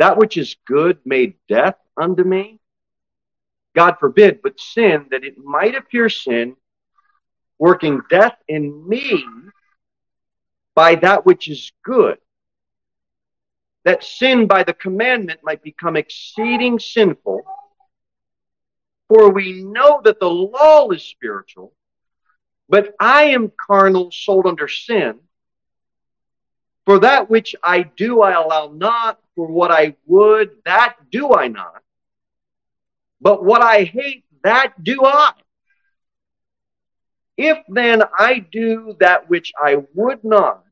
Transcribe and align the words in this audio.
that 0.00 0.16
which 0.16 0.38
is 0.38 0.56
good 0.66 0.98
made 1.04 1.34
death 1.46 1.76
unto 1.94 2.24
me? 2.24 2.58
God 3.76 3.96
forbid, 4.00 4.40
but 4.42 4.58
sin, 4.58 5.06
that 5.10 5.24
it 5.24 5.36
might 5.36 5.74
appear 5.74 6.08
sin, 6.08 6.56
working 7.58 8.00
death 8.08 8.36
in 8.48 8.88
me 8.88 9.22
by 10.74 10.94
that 10.96 11.26
which 11.26 11.48
is 11.48 11.70
good. 11.84 12.16
That 13.84 14.02
sin 14.02 14.46
by 14.46 14.64
the 14.64 14.72
commandment 14.72 15.40
might 15.42 15.62
become 15.62 15.96
exceeding 15.96 16.78
sinful. 16.78 17.42
For 19.08 19.30
we 19.30 19.62
know 19.62 20.00
that 20.04 20.18
the 20.18 20.30
law 20.30 20.88
is 20.90 21.02
spiritual, 21.02 21.74
but 22.70 22.94
I 22.98 23.24
am 23.24 23.52
carnal, 23.54 24.10
sold 24.12 24.46
under 24.46 24.66
sin. 24.66 25.18
For 26.86 27.00
that 27.00 27.28
which 27.28 27.54
I 27.62 27.82
do, 27.82 28.22
I 28.22 28.32
allow 28.32 28.72
not. 28.74 29.20
For 29.40 29.46
what 29.46 29.70
I 29.70 29.96
would, 30.04 30.50
that 30.66 30.96
do 31.10 31.32
I 31.32 31.48
not. 31.48 31.82
But 33.22 33.42
what 33.42 33.62
I 33.62 33.84
hate, 33.84 34.26
that 34.44 34.74
do 34.84 35.02
I. 35.02 35.32
If 37.38 37.56
then 37.66 38.02
I 38.18 38.40
do 38.40 38.98
that 39.00 39.30
which 39.30 39.50
I 39.58 39.78
would 39.94 40.22
not, 40.24 40.62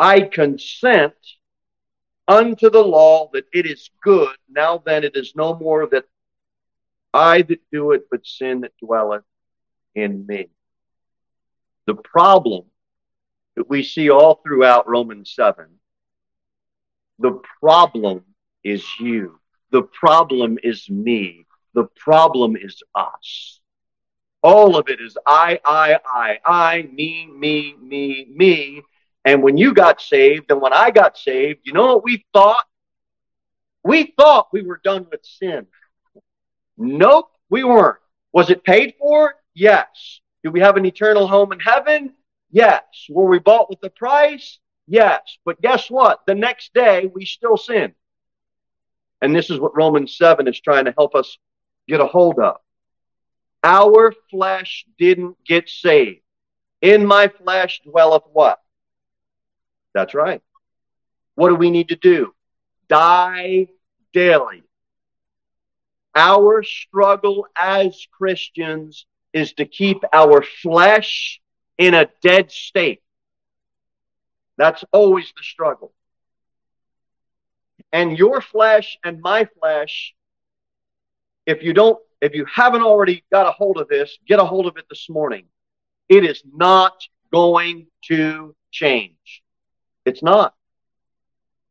I 0.00 0.22
consent 0.22 1.14
unto 2.26 2.70
the 2.70 2.82
law 2.82 3.30
that 3.32 3.44
it 3.52 3.66
is 3.66 3.88
good. 4.02 4.34
Now 4.50 4.82
then, 4.84 5.04
it 5.04 5.14
is 5.14 5.36
no 5.36 5.54
more 5.54 5.86
that 5.92 6.06
I 7.14 7.42
that 7.42 7.60
do 7.70 7.92
it, 7.92 8.10
but 8.10 8.26
sin 8.26 8.62
that 8.62 8.72
dwelleth 8.84 9.22
in 9.94 10.26
me. 10.26 10.48
The 11.86 11.94
problem 11.94 12.64
that 13.54 13.70
we 13.70 13.84
see 13.84 14.10
all 14.10 14.40
throughout 14.42 14.88
Romans 14.88 15.32
7. 15.36 15.78
The 17.18 17.40
problem 17.60 18.24
is 18.64 18.84
you. 19.00 19.38
The 19.70 19.82
problem 19.82 20.58
is 20.62 20.88
me. 20.88 21.46
The 21.74 21.84
problem 21.96 22.56
is 22.56 22.82
us. 22.94 23.60
All 24.42 24.76
of 24.76 24.88
it 24.88 25.00
is 25.00 25.16
I, 25.26 25.60
I, 25.64 25.98
I, 26.06 26.38
I, 26.46 26.82
me, 26.92 27.26
me, 27.26 27.74
me, 27.80 28.26
me. 28.30 28.82
And 29.24 29.42
when 29.42 29.56
you 29.58 29.74
got 29.74 30.00
saved 30.00 30.50
and 30.50 30.60
when 30.60 30.72
I 30.72 30.90
got 30.90 31.18
saved, 31.18 31.60
you 31.64 31.72
know 31.72 31.86
what 31.94 32.04
we 32.04 32.24
thought? 32.32 32.64
We 33.82 34.14
thought 34.16 34.48
we 34.52 34.62
were 34.62 34.80
done 34.82 35.06
with 35.10 35.24
sin. 35.24 35.66
Nope, 36.76 37.30
we 37.50 37.64
weren't. 37.64 37.98
Was 38.32 38.50
it 38.50 38.62
paid 38.62 38.94
for? 38.98 39.34
Yes. 39.54 40.20
Do 40.44 40.50
we 40.50 40.60
have 40.60 40.76
an 40.76 40.86
eternal 40.86 41.26
home 41.26 41.52
in 41.52 41.58
heaven? 41.58 42.14
Yes. 42.50 42.82
Were 43.10 43.26
we 43.26 43.38
bought 43.38 43.68
with 43.68 43.80
the 43.80 43.90
price? 43.90 44.58
Yes. 44.88 45.20
But 45.44 45.60
guess 45.60 45.90
what? 45.90 46.20
The 46.26 46.34
next 46.34 46.72
day, 46.72 47.10
we 47.14 47.26
still 47.26 47.58
sin. 47.58 47.94
And 49.20 49.36
this 49.36 49.50
is 49.50 49.60
what 49.60 49.76
Romans 49.76 50.16
7 50.16 50.48
is 50.48 50.58
trying 50.60 50.86
to 50.86 50.94
help 50.96 51.14
us 51.14 51.36
get 51.86 52.00
a 52.00 52.06
hold 52.06 52.38
of. 52.38 52.56
Our 53.62 54.14
flesh 54.30 54.86
didn't 54.98 55.36
get 55.44 55.68
saved. 55.68 56.20
In 56.80 57.04
my 57.04 57.28
flesh 57.28 57.80
dwelleth 57.84 58.22
what? 58.32 58.60
That's 59.92 60.14
right. 60.14 60.40
What 61.34 61.50
do 61.50 61.56
we 61.56 61.70
need 61.70 61.88
to 61.88 61.96
do? 61.96 62.32
Die 62.88 63.66
daily. 64.14 64.62
Our 66.14 66.62
struggle 66.62 67.46
as 67.60 68.06
Christians 68.12 69.06
is 69.32 69.52
to 69.54 69.66
keep 69.66 69.98
our 70.12 70.42
flesh 70.42 71.40
in 71.76 71.94
a 71.94 72.08
dead 72.22 72.50
state. 72.50 73.02
That's 74.58 74.84
always 74.92 75.32
the 75.36 75.42
struggle. 75.42 75.92
And 77.92 78.18
your 78.18 78.42
flesh 78.42 78.98
and 79.04 79.22
my 79.22 79.48
flesh, 79.58 80.14
if 81.46 81.62
you 81.62 81.72
don't, 81.72 81.98
if 82.20 82.34
you 82.34 82.44
haven't 82.52 82.82
already 82.82 83.24
got 83.32 83.46
a 83.46 83.52
hold 83.52 83.78
of 83.78 83.88
this, 83.88 84.18
get 84.26 84.40
a 84.40 84.44
hold 84.44 84.66
of 84.66 84.76
it 84.76 84.84
this 84.90 85.08
morning. 85.08 85.46
It 86.08 86.24
is 86.24 86.42
not 86.52 86.94
going 87.32 87.86
to 88.08 88.54
change. 88.72 89.42
It's 90.04 90.22
not. 90.22 90.54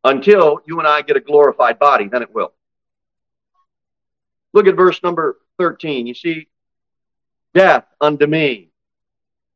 Until 0.04 0.62
you 0.66 0.80
and 0.80 0.88
I 0.88 1.02
get 1.02 1.18
a 1.18 1.20
glorified 1.20 1.80
body, 1.80 2.08
then 2.08 2.22
it 2.22 2.34
will. 2.34 2.54
Look 4.54 4.68
at 4.68 4.76
verse 4.76 5.04
number 5.04 5.38
13. 5.60 6.08
You 6.08 6.14
see, 6.14 6.48
death 7.54 7.86
unto 8.00 8.26
me 8.26 8.70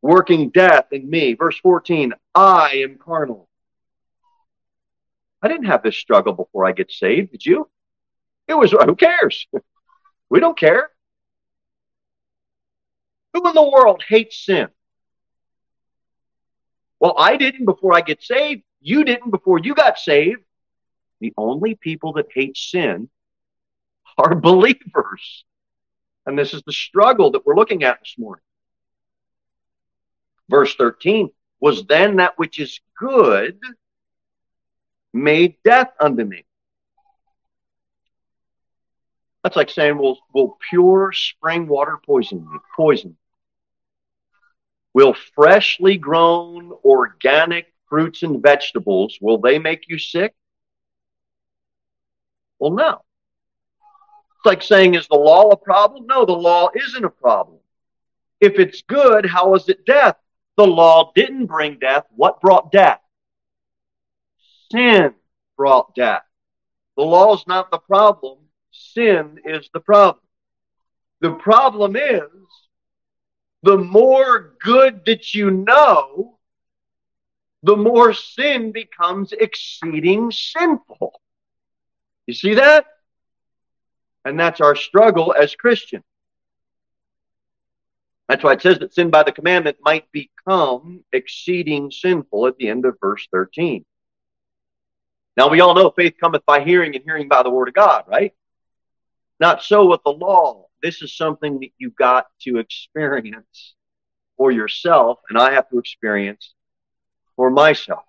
working 0.02 0.50
death 0.50 0.88
in 0.92 1.10
me. 1.10 1.34
Verse 1.34 1.58
14, 1.60 2.14
I 2.34 2.84
am 2.84 2.98
carnal. 2.98 3.48
I 5.42 5.48
didn't 5.48 5.66
have 5.66 5.84
this 5.84 5.98
struggle 5.98 6.34
before 6.34 6.66
I 6.66 6.72
get 6.72 6.92
saved, 6.92 7.32
did 7.32 7.46
you? 7.46 7.70
It 8.48 8.54
was, 8.54 8.72
who 8.72 8.96
cares? 8.96 9.48
we 10.30 10.40
don't 10.40 10.58
care. 10.58 10.90
Who 13.34 13.48
in 13.48 13.56
the 13.56 13.70
world 13.70 14.04
hates 14.08 14.46
sin? 14.46 14.68
Well, 17.00 17.16
I 17.18 17.38
didn't 17.38 17.66
before 17.66 17.96
I 17.96 18.02
get 18.02 18.22
saved. 18.22 18.64
You 18.82 19.04
didn't 19.04 19.32
before 19.32 19.60
you 19.60 19.74
got 19.74 19.98
saved. 19.98 20.42
The 21.20 21.34
only 21.38 21.76
people 21.76 22.14
that 22.14 22.28
hate 22.34 22.58
sin 22.58 23.10
are 24.18 24.36
believers. 24.36 25.46
And 26.26 26.38
this 26.38 26.54
is 26.54 26.62
the 26.64 26.74
struggle 26.74 27.32
that 27.32 27.46
we're 27.46 27.56
looking 27.56 27.84
at 27.84 28.00
this 28.00 28.16
morning. 28.18 28.44
Verse 30.50 30.76
13 30.76 31.30
was 31.60 31.86
then 31.86 32.18
that 32.18 32.38
which 32.38 32.60
is 32.60 32.80
good 32.98 33.58
made 35.14 35.56
death 35.64 35.92
unto 36.00 36.24
me. 36.24 36.46
That's 39.44 39.56
like 39.56 39.70
saying, 39.70 39.98
will, 39.98 40.20
will 40.34 40.58
pure 40.70 41.12
spring 41.14 41.68
water 41.68 41.98
poison 42.06 42.48
me? 42.52 42.60
Poison. 42.76 43.18
Will 44.94 45.16
freshly 45.36 45.98
grown 45.98 46.72
organic 46.84 47.74
fruits 47.90 48.24
and 48.24 48.42
vegetables, 48.42 49.18
will 49.20 49.40
they 49.40 49.60
make 49.60 49.88
you 49.88 49.98
sick? 49.98 50.34
Well, 52.60 52.72
no. 52.72 53.02
It's 54.38 54.46
like 54.46 54.62
saying, 54.62 54.96
is 54.96 55.08
the 55.08 55.16
law 55.18 55.50
a 55.50 55.58
problem? 55.58 56.06
No, 56.08 56.26
the 56.26 56.32
law 56.32 56.70
isn't 56.76 57.04
a 57.04 57.10
problem. 57.10 57.58
If 58.40 58.60
it's 58.60 58.82
good, 58.84 59.26
how 59.26 59.56
is 59.56 59.68
it 59.70 59.86
death? 59.86 60.16
The 60.62 60.68
law 60.68 61.12
didn't 61.16 61.48
bring 61.48 61.80
death. 61.80 62.06
What 62.16 62.40
brought 62.40 62.72
death? 62.72 63.00
Sin 64.72 65.16
brought 65.58 65.96
death. 65.96 66.22
The 66.98 67.02
law 67.02 67.34
is 67.34 67.44
not 67.48 67.72
the 67.72 67.80
problem. 67.80 68.38
Sin 68.70 69.40
is 69.44 69.72
the 69.74 69.80
problem. 69.80 70.24
The 71.20 71.32
problem 71.32 71.96
is 71.96 72.30
the 73.64 73.80
more 73.80 74.54
good 74.64 75.04
that 75.08 75.34
you 75.34 75.50
know, 75.50 76.38
the 77.64 77.76
more 77.76 78.14
sin 78.14 78.72
becomes 78.72 79.32
exceeding 79.32 80.30
sinful. 80.30 81.20
You 82.28 82.36
see 82.36 82.54
that? 82.54 82.86
And 84.26 84.40
that's 84.40 84.62
our 84.62 84.76
struggle 84.76 85.34
as 85.34 85.56
Christians. 85.56 86.04
That's 88.32 88.46
why 88.46 88.54
it 88.54 88.62
says 88.62 88.80
that 88.80 88.94
sin 88.94 89.10
by 89.10 89.24
the 89.24 89.34
commandment 89.34 89.76
might 89.82 90.10
become 90.14 91.04
exceeding 91.12 91.92
sinful 91.92 92.48
at 92.48 92.56
the 92.56 92.70
end 92.70 92.86
of 92.86 92.96
verse 93.02 93.28
13. 93.30 93.84
Now, 95.36 95.50
we 95.50 95.60
all 95.60 95.76
know 95.76 95.92
faith 95.92 96.14
cometh 96.18 96.46
by 96.46 96.64
hearing 96.64 96.96
and 96.96 97.04
hearing 97.04 97.28
by 97.28 97.44
the 97.44 97.50
word 97.50 97.68
of 97.68 97.74
God, 97.74 98.06
right? 98.08 98.34
Not 99.42 99.64
so 99.64 99.86
with 99.86 100.00
the 100.06 100.14
law. 100.14 100.68
This 100.82 101.02
is 101.02 101.14
something 101.14 101.60
that 101.60 101.72
you 101.78 101.90
got 101.90 102.28
to 102.44 102.60
experience 102.60 103.76
for 104.38 104.50
yourself, 104.50 105.20
and 105.28 105.38
I 105.38 105.52
have 105.52 105.70
to 105.72 105.78
experience 105.78 106.54
for 107.36 107.50
myself. 107.50 108.06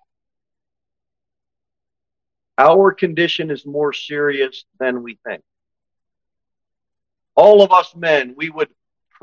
Our 2.57 2.93
condition 2.93 3.51
is 3.51 3.65
more 3.65 3.91
serious 3.91 4.63
than 4.79 5.03
we 5.03 5.19
think. 5.27 5.43
All 7.35 7.61
of 7.61 7.73
us 7.73 7.93
men, 7.93 8.35
we 8.37 8.49
would 8.49 8.69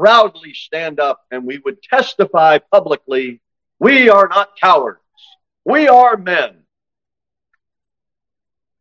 proudly 0.00 0.54
stand 0.54 0.98
up 0.98 1.26
and 1.30 1.44
we 1.44 1.58
would 1.58 1.82
testify 1.82 2.56
publicly, 2.56 3.38
we 3.78 4.08
are 4.08 4.28
not 4.28 4.58
cowards. 4.58 4.98
We 5.66 5.88
are 5.88 6.16
men. 6.16 6.62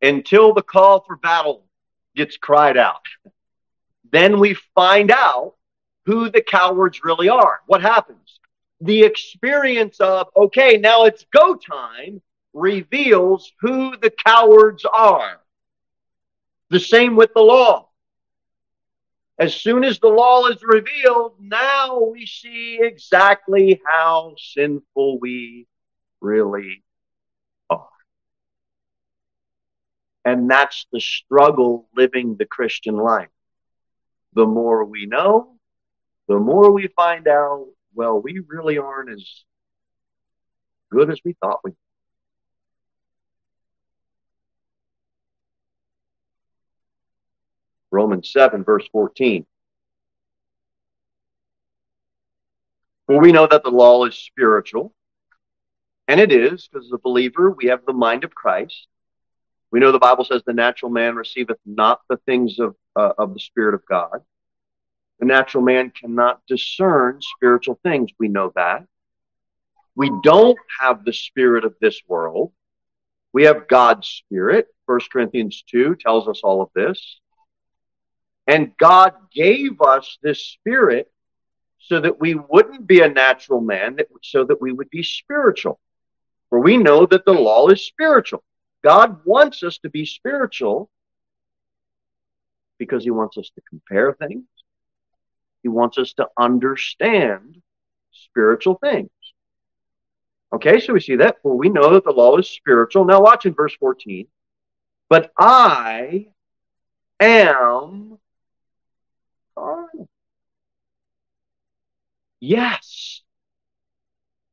Until 0.02 0.54
the 0.54 0.62
call 0.62 1.02
for 1.02 1.18
battle 1.18 1.66
gets 2.16 2.38
cried 2.38 2.78
out. 2.78 3.06
Then 4.14 4.40
we 4.40 4.54
find 4.74 5.12
out 5.12 5.56
who 6.06 6.30
the 6.30 6.42
cowards 6.42 7.04
really 7.04 7.28
are. 7.28 7.60
What 7.66 7.82
happens? 7.82 8.40
The 8.80 9.04
experience 9.04 10.00
of, 10.00 10.30
okay, 10.38 10.78
now 10.78 11.04
it's 11.04 11.26
go 11.34 11.56
time 11.56 12.22
reveals 12.54 13.52
who 13.60 13.98
the 13.98 14.10
cowards 14.26 14.86
are. 14.86 15.42
The 16.70 16.80
same 16.80 17.18
with 17.18 17.34
the 17.34 17.42
law. 17.42 17.89
As 19.40 19.56
soon 19.56 19.86
as 19.86 20.00
the 20.00 20.10
law 20.10 20.48
is 20.48 20.62
revealed, 20.62 21.36
now 21.40 21.98
we 22.04 22.26
see 22.26 22.80
exactly 22.82 23.82
how 23.86 24.36
sinful 24.38 25.18
we 25.20 25.66
really 26.20 26.84
are. 27.70 27.88
And 30.26 30.50
that's 30.50 30.88
the 30.92 31.00
struggle 31.00 31.88
living 31.96 32.36
the 32.36 32.46
Christian 32.46 32.98
life. 32.98 33.30
The 34.34 34.46
more 34.46 34.84
we 34.84 35.06
know, 35.06 35.56
the 36.28 36.38
more 36.38 36.72
we 36.72 36.88
find 36.88 37.26
out, 37.28 37.68
well, 37.94 38.22
we 38.22 38.42
really 38.46 38.78
aren't 38.78 39.10
as 39.10 39.26
good 40.92 41.10
as 41.10 41.20
we 41.24 41.34
thought 41.42 41.62
we 41.64 41.72
Romans 47.92 48.32
7, 48.32 48.64
verse 48.64 48.88
14. 48.92 49.46
For 53.08 53.20
we 53.20 53.32
know 53.32 53.48
that 53.48 53.64
the 53.64 53.72
law 53.72 54.06
is 54.06 54.16
spiritual, 54.16 54.94
and 56.08 56.20
it 56.20 56.32
is, 56.32 56.68
because 56.68 56.88
as 56.88 56.94
a 56.94 57.00
believer, 57.00 57.52
we 57.52 57.68
have 57.68 57.86
the 57.86 57.94
mind 57.94 58.24
of 58.24 58.36
Christ. 58.36 58.88
We 59.72 59.80
know 59.80 59.92
the 59.92 60.00
Bible 60.00 60.26
says 60.26 60.42
the 60.46 60.54
natural 60.54 60.92
man 60.92 61.16
receiveth 61.16 61.58
not 61.66 62.02
the 62.10 62.18
things 62.26 62.60
of, 62.60 62.76
uh, 62.96 63.14
of 63.18 63.34
the 63.34 63.40
Spirit 63.40 63.76
of 63.76 63.86
God. 63.88 64.22
The 65.20 65.26
natural 65.26 65.64
man 65.64 65.92
cannot 65.92 66.42
discern 66.48 67.20
spiritual 67.22 67.80
things. 67.84 68.10
We 68.18 68.30
know 68.30 68.52
that. 68.56 68.86
We 69.96 70.12
don't 70.24 70.58
have 70.80 71.04
the 71.04 71.12
spirit 71.12 71.66
of 71.66 71.76
this 71.82 72.02
world. 72.08 72.54
We 73.34 73.44
have 73.44 73.68
God's 73.68 74.08
spirit. 74.08 74.68
1 74.86 75.00
Corinthians 75.12 75.64
2 75.70 75.96
tells 75.96 76.28
us 76.28 76.40
all 76.42 76.62
of 76.62 76.70
this. 76.74 77.20
And 78.50 78.76
God 78.78 79.14
gave 79.32 79.80
us 79.80 80.18
this 80.24 80.44
spirit 80.44 81.12
so 81.78 82.02
that 82.02 82.20
we 82.20 82.34
wouldn't 82.34 82.88
be 82.88 83.02
a 83.02 83.08
natural 83.08 83.62
man, 83.62 84.00
so 84.24 84.44
that 84.44 84.60
we 84.60 84.72
would 84.72 84.90
be 84.90 85.04
spiritual. 85.04 85.80
For 86.50 86.60
we 86.60 86.76
know 86.76 87.06
that 87.06 87.26
the 87.26 87.34
law 87.34 87.68
is 87.68 87.86
spiritual. 87.86 88.44
God 88.84 89.24
wants 89.24 89.62
us 89.62 89.78
to 89.84 89.90
be 89.92 90.04
spiritual 90.04 90.90
because 92.80 93.04
he 93.04 93.12
wants 93.12 93.38
us 93.38 93.52
to 93.54 93.62
compare 93.70 94.14
things. 94.14 94.46
He 95.62 95.70
wants 95.70 96.00
us 96.00 96.14
to 96.14 96.28
understand 96.36 97.62
spiritual 98.12 98.80
things. 98.82 99.12
Okay, 100.54 100.80
so 100.80 100.94
we 100.94 101.02
see 101.02 101.18
that. 101.18 101.38
For 101.44 101.56
we 101.56 101.70
know 101.70 101.94
that 101.94 102.04
the 102.04 102.12
law 102.12 102.36
is 102.38 102.50
spiritual. 102.50 103.06
Now 103.06 103.22
watch 103.22 103.46
in 103.46 103.54
verse 103.54 103.76
14. 103.76 104.26
But 105.08 105.32
I 105.38 106.30
am 107.20 108.09
carnal. 109.60 110.10
Yes. 112.40 113.22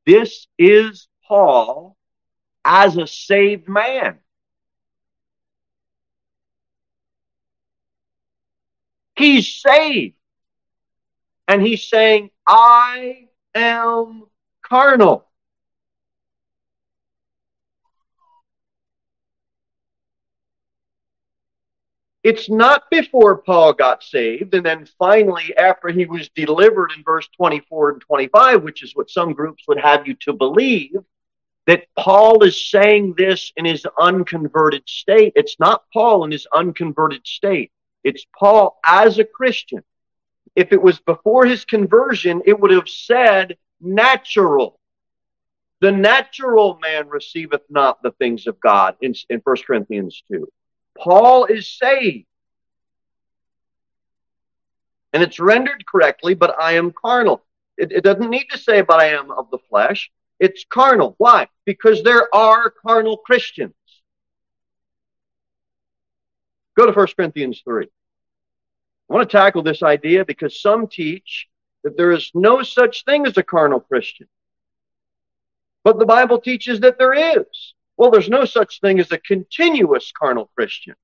This 0.04 0.46
is 0.58 1.08
Paul 1.26 1.96
as 2.64 2.96
a 2.96 3.06
saved 3.06 3.68
man. 3.68 4.18
He's 9.16 9.52
saved. 9.52 10.16
And 11.48 11.62
he's 11.62 11.88
saying, 11.88 12.30
I 12.46 13.28
am 13.54 14.24
carnal. 14.62 15.26
It's 22.26 22.50
not 22.50 22.90
before 22.90 23.38
Paul 23.38 23.72
got 23.72 24.02
saved, 24.02 24.52
and 24.52 24.66
then 24.66 24.88
finally 24.98 25.56
after 25.56 25.90
he 25.90 26.06
was 26.06 26.28
delivered 26.30 26.90
in 26.96 27.04
verse 27.04 27.28
24 27.36 27.90
and 27.90 28.00
25, 28.00 28.64
which 28.64 28.82
is 28.82 28.96
what 28.96 29.08
some 29.08 29.32
groups 29.32 29.62
would 29.68 29.78
have 29.78 30.08
you 30.08 30.14
to 30.22 30.32
believe, 30.32 30.96
that 31.68 31.86
Paul 31.96 32.42
is 32.42 32.68
saying 32.68 33.14
this 33.16 33.52
in 33.56 33.64
his 33.64 33.86
unconverted 33.96 34.88
state. 34.88 35.34
It's 35.36 35.54
not 35.60 35.84
Paul 35.92 36.24
in 36.24 36.32
his 36.32 36.48
unconverted 36.52 37.24
state. 37.24 37.70
It's 38.02 38.26
Paul 38.36 38.76
as 38.84 39.20
a 39.20 39.24
Christian. 39.24 39.84
If 40.56 40.72
it 40.72 40.82
was 40.82 40.98
before 40.98 41.46
his 41.46 41.64
conversion, 41.64 42.42
it 42.44 42.58
would 42.58 42.72
have 42.72 42.88
said 42.88 43.56
natural. 43.80 44.80
The 45.80 45.92
natural 45.92 46.76
man 46.82 47.08
receiveth 47.08 47.62
not 47.70 48.02
the 48.02 48.10
things 48.10 48.48
of 48.48 48.58
God 48.58 48.96
in, 49.00 49.14
in 49.30 49.38
1 49.44 49.56
Corinthians 49.64 50.24
2. 50.28 50.48
Paul 50.98 51.44
is 51.46 51.68
saved. 51.68 52.26
And 55.12 55.22
it's 55.22 55.40
rendered 55.40 55.84
correctly, 55.86 56.34
but 56.34 56.60
I 56.60 56.72
am 56.72 56.92
carnal. 56.92 57.42
It, 57.78 57.92
it 57.92 58.04
doesn't 58.04 58.30
need 58.30 58.48
to 58.50 58.58
say, 58.58 58.82
but 58.82 59.00
I 59.00 59.08
am 59.08 59.30
of 59.30 59.50
the 59.50 59.58
flesh. 59.70 60.10
It's 60.38 60.64
carnal. 60.68 61.14
Why? 61.18 61.48
Because 61.64 62.02
there 62.02 62.34
are 62.34 62.70
carnal 62.70 63.16
Christians. 63.18 63.74
Go 66.76 66.86
to 66.86 66.92
1 66.92 67.06
Corinthians 67.16 67.62
3. 67.64 67.86
I 69.08 69.14
want 69.14 69.28
to 69.28 69.36
tackle 69.36 69.62
this 69.62 69.82
idea 69.82 70.24
because 70.24 70.60
some 70.60 70.86
teach 70.86 71.48
that 71.84 71.96
there 71.96 72.12
is 72.12 72.30
no 72.34 72.62
such 72.62 73.04
thing 73.04 73.26
as 73.26 73.36
a 73.36 73.42
carnal 73.42 73.80
Christian. 73.80 74.26
But 75.84 75.98
the 75.98 76.04
Bible 76.04 76.40
teaches 76.40 76.80
that 76.80 76.98
there 76.98 77.38
is. 77.38 77.74
Well, 77.96 78.10
there's 78.10 78.28
no 78.28 78.44
such 78.44 78.80
thing 78.80 79.00
as 79.00 79.10
a 79.12 79.18
continuous 79.18 80.12
carnal 80.12 80.50
Christian. 80.54 80.94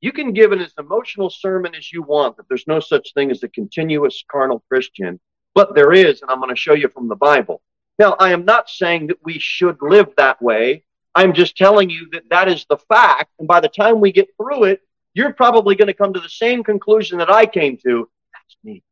You 0.00 0.12
can 0.12 0.32
give 0.32 0.52
an 0.52 0.60
as 0.60 0.72
emotional 0.78 1.30
sermon 1.30 1.74
as 1.74 1.92
you 1.92 2.02
want 2.02 2.36
that 2.36 2.48
there's 2.48 2.66
no 2.66 2.80
such 2.80 3.14
thing 3.14 3.30
as 3.30 3.42
a 3.42 3.48
continuous 3.48 4.24
carnal 4.30 4.62
Christian, 4.68 5.20
but 5.54 5.74
there 5.74 5.92
is, 5.92 6.22
and 6.22 6.30
I'm 6.30 6.40
going 6.40 6.54
to 6.54 6.60
show 6.60 6.74
you 6.74 6.88
from 6.88 7.08
the 7.08 7.16
Bible. 7.16 7.62
Now, 7.98 8.14
I 8.18 8.32
am 8.32 8.44
not 8.44 8.68
saying 8.68 9.06
that 9.06 9.24
we 9.24 9.38
should 9.38 9.78
live 9.80 10.08
that 10.16 10.42
way. 10.42 10.84
I'm 11.14 11.32
just 11.32 11.56
telling 11.56 11.88
you 11.88 12.08
that 12.12 12.28
that 12.28 12.48
is 12.48 12.66
the 12.68 12.76
fact. 12.76 13.30
And 13.38 13.48
by 13.48 13.60
the 13.60 13.68
time 13.68 14.00
we 14.00 14.12
get 14.12 14.28
through 14.36 14.64
it, 14.64 14.82
you're 15.14 15.32
probably 15.32 15.74
going 15.76 15.86
to 15.86 15.94
come 15.94 16.12
to 16.12 16.20
the 16.20 16.28
same 16.28 16.62
conclusion 16.62 17.18
that 17.18 17.30
I 17.30 17.46
came 17.46 17.78
to. 17.78 18.08
That's 18.34 18.56
me. 18.62 18.82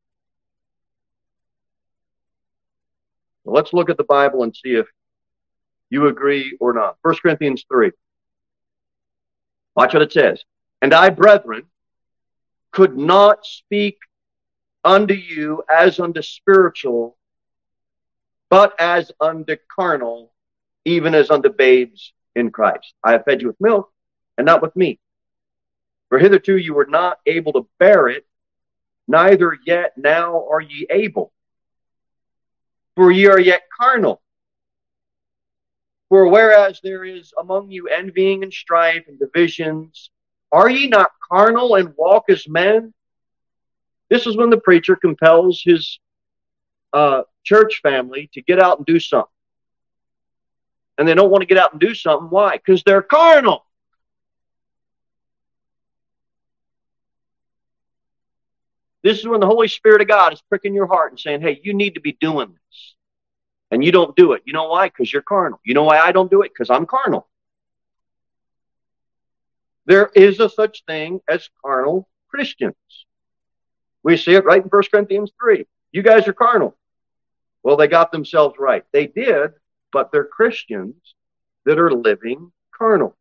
Well, 3.45 3.55
let's 3.55 3.75
look 3.75 3.91
at 3.91 3.99
the 3.99 4.05
Bible 4.05 4.43
and 4.43 4.57
see 4.57 4.77
if 4.77 4.87
you 5.95 6.09
agree 6.09 6.57
or 6.59 6.73
not. 6.73 6.97
1 7.03 7.15
Corinthians 7.23 7.65
3. 7.69 7.93
Watch 9.77 9.95
what 9.95 10.03
it 10.03 10.13
says. 10.13 10.43
And 10.83 10.93
I, 10.93 11.09
brethren, 11.09 11.63
could 12.73 12.99
not 12.99 13.47
speak 13.47 13.99
unto 14.85 15.15
you 15.15 15.63
as 15.73 16.01
unto 16.01 16.21
spiritual, 16.21 17.17
but 18.51 18.75
as 18.81 19.13
unto 19.21 19.57
carnal, 19.75 20.33
even 20.85 21.15
as 21.15 21.31
unto 21.31 21.49
babes 21.49 22.13
in 22.35 22.51
Christ. 22.51 22.93
I 23.05 23.13
have 23.13 23.25
fed 23.25 23.41
you 23.41 23.47
with 23.47 23.61
milk 23.61 23.93
and 24.37 24.45
not 24.45 24.63
with 24.63 24.75
meat. 24.75 24.99
For 26.09 26.19
hitherto 26.19 26.57
you 26.57 26.75
were 26.75 26.87
not 26.87 27.21
able 27.25 27.53
to 27.53 27.69
bear 27.79 28.09
it, 28.09 28.27
neither 29.07 29.57
yet 29.65 29.93
now 29.97 30.49
are 30.51 30.61
ye 30.61 30.89
able. 30.91 31.33
For 32.97 33.13
ye 33.13 33.27
are 33.27 33.41
yet 33.41 33.63
carnal. 33.81 34.21
For 36.09 36.29
whereas 36.29 36.81
there 36.83 37.05
is 37.05 37.33
among 37.41 37.71
you 37.71 37.89
envying 37.89 38.43
and 38.43 38.53
strife 38.53 39.05
and 39.09 39.19
divisions, 39.19 40.11
are 40.53 40.71
ye 40.71 40.87
not 40.87 41.11
carnal 41.31 41.75
and 41.75 41.95
walk 41.97 42.25
as 42.29 42.49
men? 42.49 42.93
This 44.11 44.27
is 44.27 44.37
when 44.37 44.51
the 44.51 44.59
preacher 44.59 44.97
compels 44.97 45.63
his 45.65 45.99
uh, 46.93 47.23
church 47.43 47.81
family 47.83 48.31
to 48.35 48.43
get 48.43 48.63
out 48.63 48.79
and 48.79 48.87
do 48.87 49.01
something. 49.01 49.29
And 50.99 51.09
they 51.09 51.15
don't 51.15 51.31
want 51.31 51.43
to 51.43 51.47
get 51.47 51.59
out 51.59 51.73
and 51.73 51.81
do 51.81 51.95
something. 51.95 52.29
Why? 52.31 52.59
Because 52.59 52.83
they're 52.85 53.03
carnal. 53.03 53.65
This 59.03 59.19
is 59.19 59.27
when 59.27 59.41
the 59.41 59.47
Holy 59.47 59.69
Spirit 59.69 60.01
of 60.01 60.09
God 60.09 60.33
is 60.33 60.43
pricking 60.49 60.75
your 60.75 60.87
heart 60.87 61.13
and 61.13 61.21
saying, 61.21 61.41
hey, 61.41 61.61
you 61.63 61.75
need 61.75 61.95
to 61.95 62.01
be 62.01 62.17
doing 62.21 62.53
this 62.53 62.95
and 63.75 63.85
you 63.85 63.91
don't 63.91 64.15
do 64.15 64.33
it. 64.33 64.43
You 64.47 64.53
know 64.53 64.69
why? 64.69 64.87
Because 64.87 65.13
you're 65.13 65.21
carnal. 65.21 65.61
You 65.65 65.75
know 65.75 65.83
why 65.83 65.99
I 65.99 66.13
don't 66.13 66.31
do 66.31 66.43
it? 66.43 66.53
Because 66.55 66.71
I'm 66.71 66.87
carnal. 66.87 67.27
There 69.85 70.11
is 70.15 70.39
a 70.39 70.49
such 70.49 70.85
thing 70.87 71.21
as 71.29 71.51
carnal 71.61 72.09
Christians. 72.29 72.77
We 74.05 74.17
see 74.17 74.35
it 74.35 74.45
right 74.45 74.63
in 74.63 74.69
1 74.69 74.83
Corinthians 74.93 75.33
3. 75.41 75.67
You 75.91 76.03
guys 76.03 76.29
are 76.29 76.33
carnal. 76.33 76.77
Well, 77.65 77.77
they 77.77 77.89
got 77.89 78.13
themselves 78.13 78.55
right. 78.61 78.85
They 78.93 79.09
did, 79.09 79.55
but 79.93 80.13
they're 80.13 80.25
Christians 80.25 80.95
that 81.65 81.79
are 81.79 81.93
living 81.93 82.53
carnal. 82.73 83.17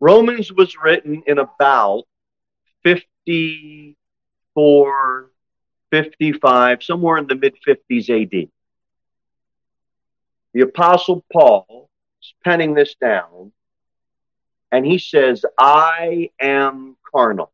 Romans 0.00 0.50
was 0.52 0.74
written 0.82 1.22
in 1.26 1.38
about 1.38 2.04
54 2.82 5.30
55, 5.90 6.82
somewhere 6.82 7.18
in 7.18 7.26
the 7.26 7.34
mid 7.34 7.56
50s 7.66 8.10
AD. 8.10 8.48
The 10.52 10.60
Apostle 10.60 11.24
Paul 11.32 11.90
is 12.22 12.34
penning 12.44 12.74
this 12.74 12.94
down, 12.94 13.52
and 14.72 14.86
he 14.86 14.98
says, 14.98 15.44
I 15.58 16.30
am 16.40 16.96
carnal. 17.14 17.52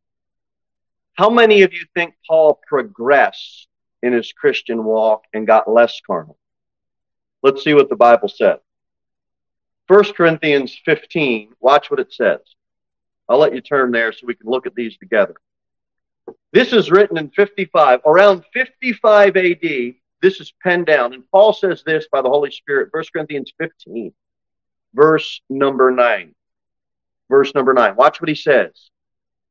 How 1.15 1.29
many 1.29 1.63
of 1.63 1.73
you 1.73 1.85
think 1.95 2.15
Paul 2.27 2.61
progressed 2.67 3.69
in 4.03 4.13
his 4.13 4.33
Christian 4.33 4.85
walk 4.85 5.25
and 5.33 5.47
got 5.47 5.71
less 5.71 6.01
carnal? 6.07 6.39
Let's 7.43 7.65
see 7.65 7.75
what 7.75 7.89
the 7.89 7.97
Bible 7.97 8.29
says. 8.29 8.59
1 9.89 10.05
Corinthians 10.15 10.79
15, 10.85 11.55
watch 11.61 11.91
what 11.91 12.01
it 12.01 12.13
says. 12.13 12.41
I'll 13.29 13.39
let 13.39 13.55
you 13.55 13.61
turn 13.61 13.91
there 13.91 14.13
so 14.13 14.27
we 14.27 14.35
can 14.35 14.49
look 14.49 14.67
at 14.67 14.75
these 14.75 14.97
together. 14.97 15.35
This 16.53 16.73
is 16.73 16.91
written 16.91 17.17
in 17.17 17.31
55, 17.31 18.01
around 18.05 18.45
55 18.53 19.37
AD. 19.37 19.95
This 20.21 20.41
is 20.41 20.53
penned 20.63 20.87
down. 20.87 21.15
And 21.15 21.25
Paul 21.31 21.53
says 21.53 21.83
this 21.85 22.07
by 22.13 22.21
the 22.21 22.29
Holy 22.29 22.51
Spirit, 22.51 22.89
1 22.93 23.05
Corinthians 23.13 23.53
15, 23.59 24.13
verse 24.95 25.41
number 25.49 25.91
9. 25.91 26.35
Verse 27.31 27.55
number 27.55 27.73
9. 27.73 27.97
Watch 27.97 28.21
what 28.21 28.29
he 28.29 28.35
says. 28.35 28.91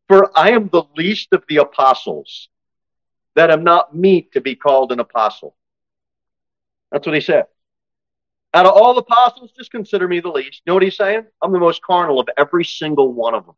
For 0.07 0.31
I 0.37 0.51
am 0.51 0.69
the 0.69 0.83
least 0.95 1.29
of 1.31 1.43
the 1.49 1.57
apostles, 1.57 2.49
that 3.35 3.49
am 3.49 3.63
not 3.63 3.95
meet 3.95 4.33
to 4.33 4.41
be 4.41 4.55
called 4.55 4.91
an 4.91 4.99
apostle. 4.99 5.55
That's 6.91 7.07
what 7.07 7.15
he 7.15 7.21
said. 7.21 7.45
Out 8.53 8.65
of 8.65 8.73
all 8.73 8.93
the 8.93 9.01
apostles, 9.01 9.51
just 9.57 9.71
consider 9.71 10.07
me 10.07 10.19
the 10.19 10.29
least. 10.29 10.61
You 10.65 10.71
know 10.71 10.73
what 10.73 10.83
he's 10.83 10.97
saying? 10.97 11.25
I'm 11.41 11.53
the 11.53 11.59
most 11.59 11.81
carnal 11.81 12.19
of 12.19 12.27
every 12.37 12.65
single 12.65 13.13
one 13.13 13.33
of 13.33 13.45
them. 13.45 13.55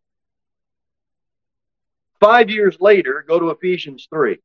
Five 2.24 2.50
years 2.50 2.78
later, 2.80 3.26
go 3.28 3.38
to 3.38 3.50
Ephesians 3.50 4.08
3. 4.10 4.40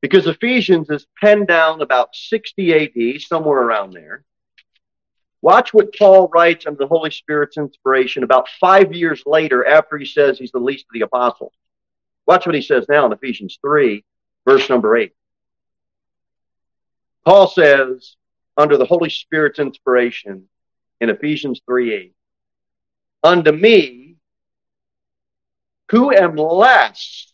Because 0.00 0.26
Ephesians 0.26 0.88
is 0.88 1.06
penned 1.20 1.48
down 1.48 1.82
about 1.82 2.16
60 2.16 2.72
AD, 2.72 3.20
somewhere 3.20 3.58
around 3.58 3.92
there. 3.92 4.24
Watch 5.42 5.74
what 5.74 5.94
Paul 5.94 6.28
writes 6.32 6.64
under 6.66 6.78
the 6.78 6.86
Holy 6.86 7.10
Spirit's 7.10 7.58
inspiration 7.58 8.22
about 8.22 8.48
five 8.58 8.94
years 8.94 9.22
later 9.26 9.66
after 9.66 9.98
he 9.98 10.06
says 10.06 10.38
he's 10.38 10.50
the 10.50 10.60
least 10.60 10.86
of 10.86 10.94
the 10.94 11.02
apostles. 11.02 11.52
Watch 12.26 12.46
what 12.46 12.54
he 12.54 12.62
says 12.62 12.86
now 12.88 13.04
in 13.04 13.12
Ephesians 13.12 13.58
3, 13.60 14.02
verse 14.46 14.70
number 14.70 14.96
8. 14.96 15.12
Paul 17.26 17.48
says, 17.48 18.16
under 18.56 18.78
the 18.78 18.86
Holy 18.86 19.10
Spirit's 19.10 19.58
inspiration 19.58 20.48
in 21.02 21.10
Ephesians 21.10 21.60
3 21.66 21.92
8, 21.92 22.14
unto 23.24 23.52
me, 23.52 23.97
who 25.90 26.14
am 26.14 26.36
less 26.36 27.32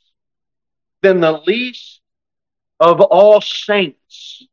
than 1.02 1.20
the 1.20 1.32
least 1.32 2.00
of 2.80 3.00
all 3.00 3.40
saints. 3.40 4.46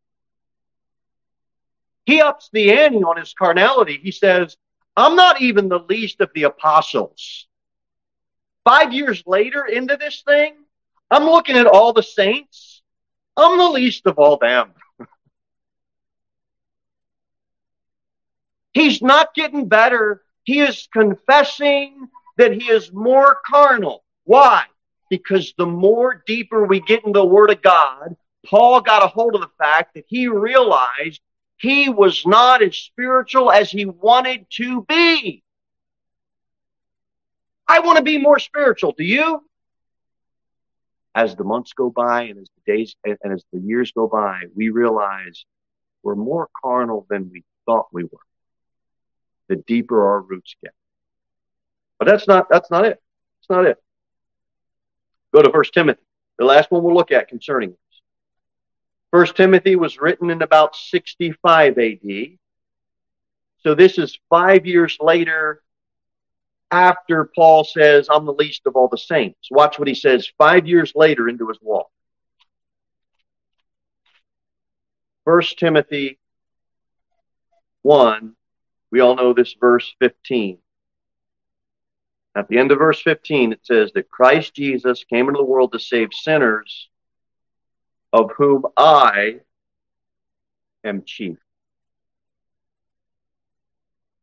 He 2.06 2.22
ups 2.22 2.50
the 2.52 2.72
ante 2.72 3.04
on 3.04 3.18
his 3.18 3.34
carnality. 3.34 4.00
He 4.02 4.12
says, 4.12 4.58
I'm 4.98 5.16
not 5.16 5.42
even 5.42 5.70
the 5.70 5.80
least 5.80 6.20
of 6.22 6.30
the 6.34 6.44
apostles. 6.44 7.48
Five 8.64 8.94
years 8.94 9.24
later 9.26 9.66
into 9.66 9.98
this 9.98 10.22
thing, 10.22 10.56
I'm 11.10 11.26
looking 11.26 11.58
at 11.58 11.68
all 11.68 11.94
the 11.94 12.04
saints. 12.04 12.82
I'm 13.38 13.58
the 13.58 13.70
least 13.70 14.06
of 14.08 14.20
all 14.20 14.38
them. 14.38 14.72
He's 18.74 19.02
not 19.02 19.34
getting 19.34 19.68
better. 19.68 20.22
He 20.44 20.60
is 20.60 20.88
confessing 20.92 22.10
that 22.38 22.54
he 22.54 22.70
is 22.70 22.92
more 22.92 23.38
carnal. 23.46 24.04
Why? 24.24 24.64
Because 25.10 25.54
the 25.58 25.66
more 25.66 26.24
deeper 26.26 26.66
we 26.66 26.80
get 26.80 27.06
in 27.06 27.12
the 27.12 27.26
Word 27.26 27.50
of 27.50 27.62
God, 27.62 28.16
Paul 28.46 28.82
got 28.82 29.04
a 29.04 29.08
hold 29.08 29.36
of 29.36 29.42
the 29.42 29.52
fact 29.58 29.94
that 29.96 30.06
he 30.08 30.28
realized 30.28 31.22
he 31.58 31.90
was 31.90 32.26
not 32.26 32.64
as 32.64 32.76
spiritual 32.76 33.52
as 33.52 33.70
he 33.70 33.86
wanted 33.86 34.48
to 34.52 34.84
be. 34.84 35.44
I 37.68 37.80
want 37.80 37.98
to 37.98 38.04
be 38.04 38.18
more 38.18 38.40
spiritual. 38.40 38.94
Do 38.98 39.04
you? 39.04 39.44
As 41.14 41.36
the 41.36 41.44
months 41.44 41.74
go 41.74 41.90
by 41.90 42.24
and 42.24 42.40
as 42.40 42.50
the 42.56 42.74
days 42.74 42.96
and 43.04 43.34
as 43.34 43.44
the 43.52 43.60
years 43.60 43.92
go 43.92 44.08
by, 44.08 44.44
we 44.56 44.70
realize 44.70 45.46
we're 46.04 46.16
more 46.16 46.50
carnal 46.64 47.06
than 47.10 47.30
we 47.32 47.44
thought 47.66 47.88
we 47.92 48.04
were 48.04 48.20
the 49.52 49.58
deeper 49.58 50.08
our 50.08 50.22
roots 50.22 50.56
get. 50.64 50.74
But 52.02 52.08
that's 52.08 52.28
not 52.28 52.50
that's 52.50 52.72
not 52.72 52.84
it. 52.86 53.00
That's 53.40 53.50
not 53.52 53.66
it. 53.68 53.78
Go 55.32 55.44
to 55.44 55.52
First 55.52 55.72
Timothy, 55.72 56.02
the 56.40 56.46
last 56.46 56.72
one 56.72 56.82
we'll 56.82 56.96
look 56.96 57.12
at 57.12 57.28
concerning 57.28 57.70
this. 57.70 58.02
First 59.12 59.36
Timothy 59.36 59.76
was 59.76 60.02
written 60.02 60.32
in 60.32 60.42
about 60.42 60.76
65 60.76 61.78
AD. 61.78 62.00
So 63.60 63.76
this 63.76 64.00
is 64.00 64.18
five 64.32 64.66
years 64.66 64.98
later 65.00 65.62
after 66.72 67.30
Paul 67.36 67.66
says, 67.66 68.08
I'm 68.10 68.26
the 68.26 68.34
least 68.34 68.64
of 68.66 68.76
all 68.76 68.88
the 68.88 68.98
saints. 68.98 69.50
Watch 69.52 69.78
what 69.78 69.88
he 69.88 69.94
says 69.94 70.28
five 70.40 70.66
years 70.66 70.94
later 70.96 71.30
into 71.30 71.50
his 71.50 71.60
walk. 71.62 71.92
First 75.24 75.60
Timothy 75.60 76.18
1, 77.84 78.36
we 78.90 79.02
all 79.02 79.16
know 79.16 79.34
this 79.34 79.54
verse 79.54 79.94
15. 80.00 80.58
At 82.36 82.48
the 82.48 82.58
end 82.58 82.72
of 82.72 82.80
verse 82.80 83.02
15, 83.02 83.52
it 83.52 83.60
says 83.64 83.92
that 83.94 84.10
Christ 84.10 84.54
Jesus 84.54 85.04
came 85.04 85.28
into 85.28 85.40
the 85.40 85.44
world 85.44 85.74
to 85.74 85.80
save 85.80 86.14
sinners, 86.14 86.90
of 88.14 88.32
whom 88.38 88.66
I 88.78 89.42
am 90.84 91.04
chief. 91.06 91.38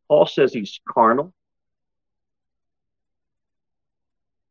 Paul 0.08 0.26
says 0.26 0.54
he's 0.54 0.80
carnal. 0.88 1.34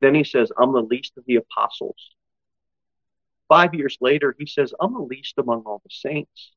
Then 0.02 0.14
he 0.14 0.24
says, 0.24 0.52
I'm 0.56 0.72
the 0.74 0.82
least 0.82 1.18
of 1.18 1.26
the 1.26 1.38
apostles. 1.38 2.16
Five 3.48 3.74
years 3.74 3.98
later, 4.02 4.36
he 4.38 4.46
says, 4.46 4.74
I'm 4.80 4.94
the 4.94 5.00
least 5.00 5.36
among 5.40 5.64
all 5.64 5.82
the 5.84 5.90
saints. 5.90 6.52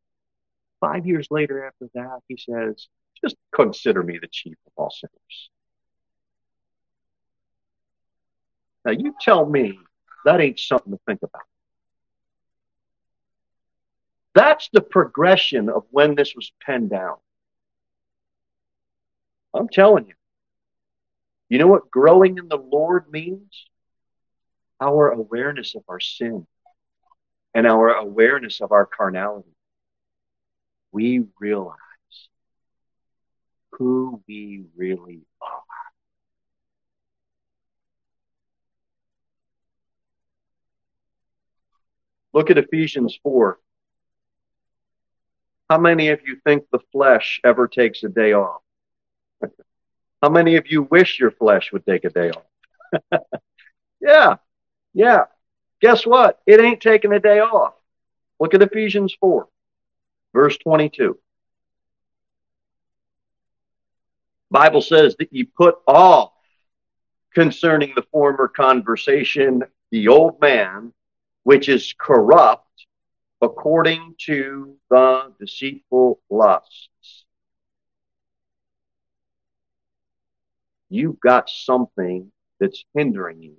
Five 0.80 1.06
years 1.06 1.28
later, 1.30 1.64
after 1.64 1.88
that, 1.94 2.20
he 2.28 2.36
says, 2.36 2.88
just 3.22 3.36
consider 3.54 4.02
me 4.02 4.18
the 4.18 4.28
chief 4.28 4.56
of 4.66 4.72
all 4.76 4.90
sinners. 4.90 5.50
Now, 8.84 8.92
you 8.92 9.14
tell 9.20 9.44
me 9.46 9.78
that 10.24 10.40
ain't 10.40 10.58
something 10.58 10.92
to 10.92 10.98
think 11.06 11.22
about. 11.22 11.42
That's 14.34 14.68
the 14.72 14.80
progression 14.80 15.68
of 15.68 15.84
when 15.90 16.14
this 16.14 16.34
was 16.34 16.52
penned 16.64 16.90
down. 16.90 17.16
I'm 19.52 19.68
telling 19.68 20.06
you. 20.06 20.14
You 21.48 21.58
know 21.58 21.66
what 21.66 21.90
growing 21.90 22.38
in 22.38 22.48
the 22.48 22.56
Lord 22.56 23.10
means? 23.10 23.66
Our 24.80 25.10
awareness 25.10 25.74
of 25.74 25.82
our 25.88 26.00
sin 26.00 26.46
and 27.52 27.66
our 27.66 27.90
awareness 27.90 28.60
of 28.60 28.72
our 28.72 28.86
carnality. 28.86 29.50
We 30.92 31.24
realize 31.38 31.76
who 33.72 34.22
we 34.28 34.64
really 34.76 35.22
are. 35.42 35.62
Look 42.32 42.50
at 42.50 42.58
Ephesians 42.58 43.18
4. 43.22 43.58
How 45.68 45.78
many 45.78 46.08
of 46.08 46.20
you 46.26 46.36
think 46.44 46.64
the 46.70 46.80
flesh 46.92 47.40
ever 47.44 47.68
takes 47.68 48.02
a 48.02 48.08
day 48.08 48.32
off? 48.32 48.62
How 50.22 50.28
many 50.28 50.56
of 50.56 50.66
you 50.70 50.82
wish 50.82 51.18
your 51.18 51.30
flesh 51.30 51.72
would 51.72 51.86
take 51.86 52.04
a 52.04 52.10
day 52.10 52.30
off? 52.30 53.20
yeah, 54.00 54.36
yeah. 54.92 55.24
Guess 55.80 56.06
what? 56.06 56.40
It 56.46 56.60
ain't 56.60 56.80
taking 56.80 57.12
a 57.12 57.20
day 57.20 57.40
off. 57.40 57.74
Look 58.38 58.54
at 58.54 58.62
Ephesians 58.62 59.14
4, 59.20 59.46
verse 60.34 60.58
22. 60.58 61.18
Bible 64.50 64.82
says 64.82 65.14
that 65.18 65.32
you 65.32 65.46
put 65.46 65.76
off 65.86 66.32
concerning 67.34 67.92
the 67.94 68.02
former 68.10 68.48
conversation 68.48 69.62
the 69.90 70.08
old 70.08 70.40
man, 70.40 70.92
which 71.42 71.68
is 71.68 71.94
corrupt 71.98 72.66
according 73.40 74.14
to 74.26 74.76
the 74.90 75.32
deceitful 75.38 76.20
lusts. 76.28 77.24
You've 80.88 81.20
got 81.20 81.48
something 81.48 82.32
that's 82.58 82.84
hindering 82.94 83.42
you. 83.42 83.56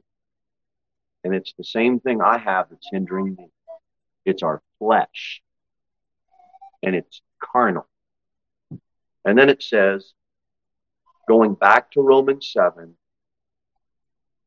And 1.23 1.33
it's 1.33 1.53
the 1.57 1.63
same 1.63 1.99
thing 1.99 2.21
I 2.21 2.37
have 2.37 2.67
that's 2.69 2.87
hindering 2.91 3.35
me. 3.35 3.47
It's 4.25 4.43
our 4.43 4.61
flesh. 4.79 5.41
And 6.83 6.95
it's 6.95 7.21
carnal. 7.39 7.87
And 9.23 9.37
then 9.37 9.49
it 9.49 9.63
says, 9.63 10.13
going 11.27 11.53
back 11.53 11.91
to 11.91 12.01
Romans 12.01 12.51
7, 12.51 12.95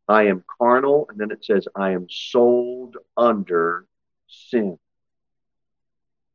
I 0.08 0.24
am 0.24 0.44
carnal, 0.58 1.06
and 1.08 1.18
then 1.18 1.30
it 1.30 1.44
says, 1.44 1.66
I 1.74 1.92
am 1.92 2.06
sold 2.10 2.96
under 3.16 3.86
sin. 4.28 4.78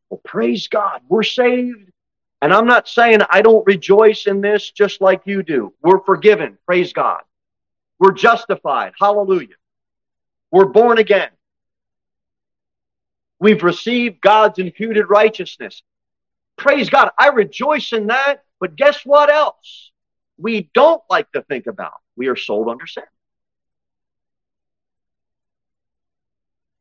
Well, 0.10 0.22
praise 0.24 0.68
God, 0.68 1.02
we're 1.08 1.24
saved. 1.24 1.92
And 2.42 2.54
I'm 2.54 2.66
not 2.66 2.88
saying 2.88 3.20
I 3.30 3.42
don't 3.42 3.66
rejoice 3.68 4.26
in 4.26 4.42
this 4.42 4.72
just 4.72 5.02
like 5.02 5.22
you 5.26 5.44
do. 5.44 5.74
We're 5.84 6.04
forgiven. 6.04 6.58
Praise 6.66 6.94
God. 6.94 7.22
We're 8.00 8.14
justified. 8.14 8.94
Hallelujah. 8.98 9.56
We're 10.50 10.66
born 10.66 11.00
again. 11.00 11.30
We've 13.40 13.62
received 13.62 14.22
God's 14.22 14.58
imputed 14.58 15.10
righteousness. 15.10 15.84
Praise 16.58 16.90
God. 16.90 17.12
I 17.18 17.28
rejoice 17.28 17.92
in 17.94 18.08
that. 18.08 18.44
But 18.60 18.76
guess 18.76 19.06
what 19.06 19.32
else? 19.32 19.92
We 20.38 20.70
don't 20.74 21.02
like 21.10 21.32
to 21.34 21.42
think 21.44 21.68
about. 21.68 21.94
We 22.16 22.28
are 22.28 22.36
sold 22.36 22.70
under 22.70 22.88
sin. 22.88 23.04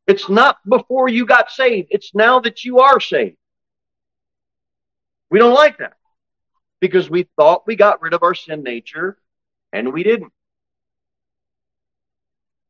It's 0.09 0.27
not 0.27 0.57
before 0.67 1.07
you 1.07 1.27
got 1.27 1.51
saved. 1.51 1.89
It's 1.91 2.15
now 2.15 2.39
that 2.39 2.65
you 2.65 2.79
are 2.79 2.99
saved. 2.99 3.37
We 5.29 5.37
don't 5.37 5.53
like 5.53 5.77
that 5.77 5.93
because 6.79 7.11
we 7.11 7.29
thought 7.35 7.67
we 7.67 7.75
got 7.75 8.01
rid 8.01 8.15
of 8.15 8.23
our 8.23 8.33
sin 8.33 8.63
nature 8.63 9.19
and 9.71 9.93
we 9.93 10.01
didn't. 10.01 10.33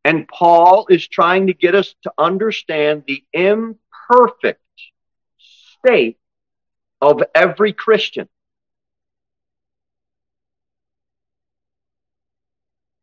And 0.04 0.28
Paul 0.28 0.88
is 0.90 1.08
trying 1.08 1.48
to 1.48 1.54
get 1.54 1.76
us 1.76 1.96
to 2.04 2.12
understand 2.18 3.06
the 3.08 3.24
imperfect 3.32 4.60
state 5.80 6.18
of 7.02 7.24
every 7.34 7.72
Christian. 7.72 8.28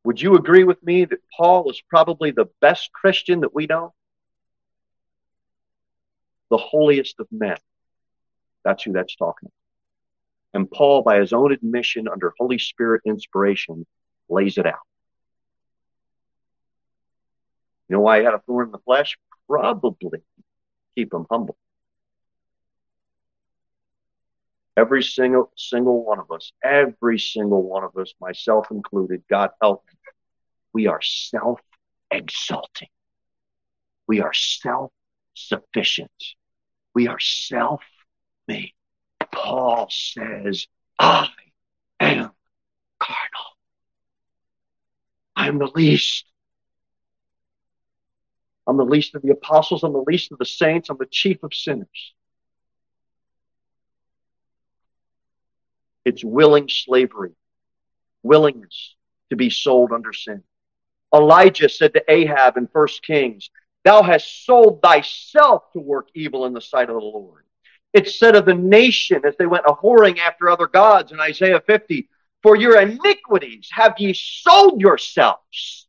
Would 0.05 0.21
you 0.21 0.35
agree 0.37 0.65
with 0.65 0.83
me 0.83 1.07
that 1.07 1.21
Paul 1.35 1.71
is 1.71 1.81
probably 1.89 2.33
the 2.33 2.51
best 2.61 2.93
Christian 2.93 3.41
that 3.41 3.55
we 3.55 3.65
know? 3.65 3.95
The 6.51 6.57
holiest 6.57 7.21
of 7.21 7.27
men. 7.31 7.57
That's 8.65 8.83
who 8.83 8.93
that's 8.93 9.17
talking. 9.17 9.51
And 10.55 10.71
Paul, 10.71 11.03
by 11.03 11.19
his 11.21 11.33
own 11.33 11.53
admission 11.53 12.09
under 12.09 12.33
Holy 12.39 12.59
Spirit 12.59 13.03
inspiration, 13.05 13.87
lays 14.29 14.59
it 14.59 14.67
out. 14.67 14.75
You 17.89 17.97
know 17.97 18.01
why 18.01 18.19
he 18.19 18.25
had 18.25 18.35
a 18.35 18.41
thorn 18.41 18.67
in 18.69 18.73
the 18.73 18.79
flesh? 18.79 19.17
Probably 19.49 20.21
keep 20.97 21.13
him 21.13 21.27
humble. 21.31 21.57
Every 24.77 25.03
single 25.03 25.53
single 25.57 26.05
one 26.05 26.19
of 26.19 26.31
us, 26.31 26.53
every 26.63 27.19
single 27.19 27.63
one 27.63 27.85
of 27.85 27.97
us, 27.97 28.13
myself 28.21 28.71
included, 28.71 29.23
God 29.31 29.51
help 29.61 29.85
me. 29.87 29.95
We 30.73 30.87
are 30.87 31.01
self-exalting. 31.01 32.89
We 34.07 34.21
are 34.21 34.35
self 34.35 34.93
sufficient. 35.37 36.11
We 36.95 37.09
are 37.09 37.21
self 37.21 37.83
made. 38.49 38.73
Paul 39.33 39.89
says, 39.91 40.67
I 40.99 41.29
am 42.01 42.31
carnal. 42.99 43.47
I'm 45.37 45.59
the 45.59 45.71
least. 45.75 46.25
I'm 48.67 48.79
the 48.79 48.85
least 48.85 49.15
of 49.15 49.23
the 49.23 49.31
apostles. 49.31 49.85
I'm 49.85 49.93
the 49.93 50.05
least 50.07 50.33
of 50.33 50.39
the 50.39 50.45
saints. 50.45 50.89
I'm 50.89 50.97
the 50.99 51.07
chief 51.07 51.43
of 51.43 51.55
sinners. 51.55 52.15
It's 56.05 56.25
willing 56.25 56.69
slavery, 56.69 57.33
willingness 58.23 58.95
to 59.31 59.37
be 59.37 59.51
sold 59.51 59.93
under 59.93 60.13
sin. 60.13 60.43
Elijah 61.15 61.69
said 61.69 61.95
to 61.95 62.05
Ahab 62.09 62.57
in 62.57 62.69
First 62.69 63.03
Kings, 63.03 63.51
Thou 63.87 64.03
hast 64.03 64.45
sold 64.45 64.83
thyself 64.83 65.71
to 65.73 65.79
work 65.79 66.09
evil 66.13 66.45
in 66.47 66.53
the 66.53 66.61
sight 66.61 66.91
of 66.91 66.97
the 66.97 67.01
Lord. 67.01 67.45
It 67.93 68.09
said 68.09 68.35
of 68.35 68.45
the 68.45 68.53
nation 68.53 69.23
as 69.25 69.37
they 69.39 69.47
went 69.47 69.65
a 69.65 69.75
whoring 69.75 70.19
after 70.19 70.51
other 70.51 70.67
gods 70.67 71.13
in 71.13 71.21
Isaiah 71.21 71.63
50, 71.65 72.09
For 72.43 72.57
your 72.57 72.81
iniquities 72.81 73.69
have 73.71 73.95
ye 73.99 74.13
sold 74.13 74.81
yourselves. 74.81 75.87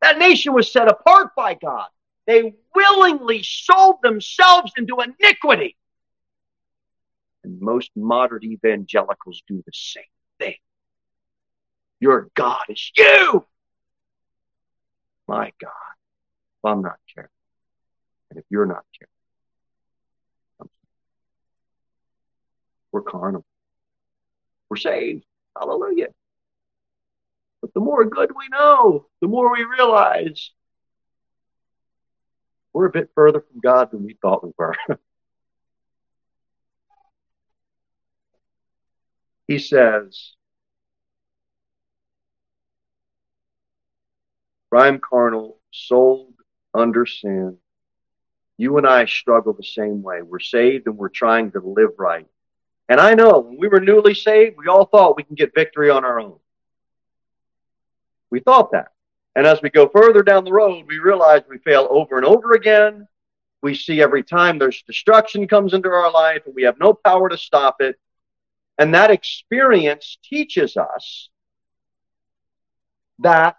That 0.00 0.16
nation 0.16 0.54
was 0.54 0.72
set 0.72 0.88
apart 0.88 1.34
by 1.36 1.52
God. 1.52 1.88
They 2.26 2.54
willingly 2.74 3.42
sold 3.42 3.96
themselves 4.02 4.72
into 4.78 5.02
iniquity. 5.02 5.76
And 7.44 7.60
most 7.60 7.90
modern 7.94 8.42
evangelicals 8.42 9.42
do 9.46 9.62
the 9.66 9.72
same 9.74 10.04
thing. 10.38 10.56
Your 12.00 12.30
God 12.34 12.64
is 12.70 12.90
you. 12.96 13.44
My 15.28 15.52
God, 15.60 15.92
if 15.92 16.64
I'm 16.64 16.80
not 16.80 16.96
careful. 17.14 17.33
And 18.34 18.42
if 18.42 18.46
you're 18.50 18.66
not 18.66 18.84
careful, 20.58 20.72
we're 22.90 23.02
carnal. 23.02 23.44
We're 24.68 24.76
saved. 24.76 25.24
Hallelujah. 25.56 26.08
But 27.60 27.72
the 27.74 27.80
more 27.80 28.04
good 28.04 28.32
we 28.36 28.48
know, 28.48 29.06
the 29.20 29.28
more 29.28 29.52
we 29.52 29.62
realize 29.64 30.50
we're 32.72 32.86
a 32.86 32.90
bit 32.90 33.10
further 33.14 33.40
from 33.40 33.60
God 33.60 33.92
than 33.92 34.04
we 34.04 34.18
thought 34.20 34.42
we 34.42 34.50
were. 34.58 34.74
he 39.46 39.60
says, 39.60 40.32
For 44.70 44.78
I 44.78 44.88
am 44.88 44.98
carnal, 44.98 45.60
sold 45.70 46.34
under 46.74 47.06
sin. 47.06 47.58
You 48.56 48.78
and 48.78 48.86
I 48.86 49.06
struggle 49.06 49.52
the 49.52 49.64
same 49.64 50.02
way. 50.02 50.22
We're 50.22 50.38
saved 50.38 50.86
and 50.86 50.96
we're 50.96 51.08
trying 51.08 51.50
to 51.52 51.60
live 51.60 51.90
right. 51.98 52.26
And 52.88 53.00
I 53.00 53.14
know 53.14 53.40
when 53.40 53.58
we 53.58 53.68
were 53.68 53.80
newly 53.80 54.14
saved, 54.14 54.56
we 54.58 54.68
all 54.68 54.86
thought 54.86 55.16
we 55.16 55.24
can 55.24 55.34
get 55.34 55.54
victory 55.54 55.90
on 55.90 56.04
our 56.04 56.20
own. 56.20 56.38
We 58.30 58.40
thought 58.40 58.72
that. 58.72 58.88
And 59.34 59.46
as 59.46 59.60
we 59.62 59.70
go 59.70 59.88
further 59.88 60.22
down 60.22 60.44
the 60.44 60.52
road, 60.52 60.84
we 60.86 60.98
realize 60.98 61.42
we 61.48 61.58
fail 61.58 61.88
over 61.90 62.16
and 62.16 62.26
over 62.26 62.52
again. 62.52 63.08
We 63.62 63.74
see 63.74 64.02
every 64.02 64.22
time 64.22 64.58
there's 64.58 64.82
destruction 64.82 65.48
comes 65.48 65.72
into 65.72 65.88
our 65.88 66.12
life 66.12 66.42
and 66.46 66.54
we 66.54 66.64
have 66.64 66.78
no 66.78 66.92
power 66.92 67.28
to 67.28 67.38
stop 67.38 67.80
it. 67.80 67.98
And 68.78 68.94
that 68.94 69.10
experience 69.10 70.18
teaches 70.22 70.76
us 70.76 71.30
that 73.20 73.56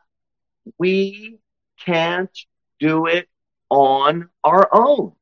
we 0.77 1.39
can't 1.79 2.37
do 2.79 3.07
it 3.07 3.27
on 3.69 4.29
our 4.43 4.69
own. 4.71 5.13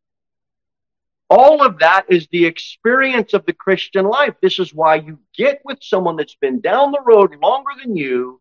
All 1.29 1.65
of 1.65 1.79
that 1.79 2.06
is 2.10 2.27
the 2.27 2.45
experience 2.45 3.34
of 3.34 3.45
the 3.45 3.53
Christian 3.53 4.06
life. 4.06 4.36
This 4.41 4.60
is 4.60 4.73
why 4.73 4.95
you 4.95 5.19
get 5.36 5.62
with 5.65 5.79
someone 5.82 6.15
that's 6.15 6.36
been 6.36 6.62
down 6.62 6.91
the 6.91 7.01
road 7.01 7.36
longer 7.41 7.71
than 7.82 7.95
you. 7.95 8.39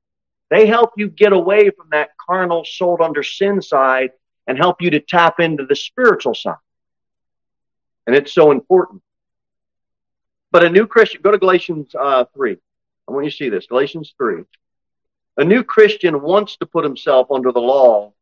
They 0.50 0.66
help 0.66 0.90
you 0.98 1.08
get 1.08 1.32
away 1.32 1.70
from 1.70 1.88
that 1.92 2.10
carnal, 2.18 2.64
sold 2.66 3.00
under 3.00 3.22
sin 3.22 3.62
side 3.62 4.10
and 4.46 4.58
help 4.58 4.82
you 4.82 4.90
to 4.90 5.00
tap 5.00 5.40
into 5.40 5.64
the 5.64 5.76
spiritual 5.76 6.34
side. 6.34 6.56
And 8.06 8.14
it's 8.14 8.34
so 8.34 8.50
important. 8.50 9.02
But 10.50 10.64
a 10.64 10.68
new 10.68 10.86
Christian, 10.86 11.22
go 11.22 11.30
to 11.30 11.38
Galatians 11.38 11.94
uh, 11.98 12.26
3. 12.34 12.58
I 13.08 13.12
want 13.12 13.24
you 13.24 13.30
to 13.30 13.36
see 13.36 13.48
this. 13.48 13.66
Galatians 13.66 14.12
3. 14.18 14.42
A 15.38 15.44
new 15.44 15.64
Christian 15.64 16.20
wants 16.20 16.58
to 16.58 16.66
put 16.66 16.84
himself 16.84 17.30
under 17.30 17.52
the 17.52 17.60
law 17.60 18.12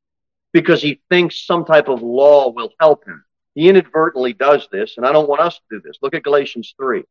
because 0.52 0.82
he 0.82 1.00
thinks 1.08 1.46
some 1.46 1.64
type 1.64 1.88
of 1.88 2.02
law 2.02 2.50
will 2.50 2.72
help 2.80 3.06
him. 3.06 3.24
He 3.54 3.68
inadvertently 3.68 4.32
does 4.32 4.68
this, 4.70 4.96
and 4.96 5.06
I 5.06 5.12
don't 5.12 5.28
want 5.28 5.40
us 5.40 5.56
to 5.56 5.62
do 5.70 5.80
this. 5.84 5.98
Look 6.02 6.14
at 6.14 6.22
Galatians 6.22 6.74
3. 6.76 7.02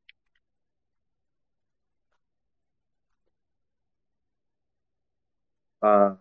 Uh, 5.82 6.16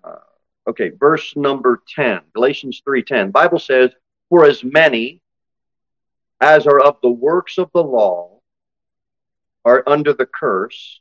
okay, 0.68 0.90
verse 0.90 1.34
number 1.36 1.82
10, 1.94 2.20
Galatians 2.32 2.80
3:10. 2.86 3.32
Bible 3.32 3.58
says, 3.58 3.90
"For 4.28 4.44
as 4.44 4.62
many 4.62 5.20
as 6.40 6.66
are 6.66 6.80
of 6.80 7.00
the 7.02 7.10
works 7.10 7.58
of 7.58 7.70
the 7.72 7.82
law 7.82 8.40
are 9.64 9.82
under 9.86 10.12
the 10.12 10.26
curse, 10.26 11.00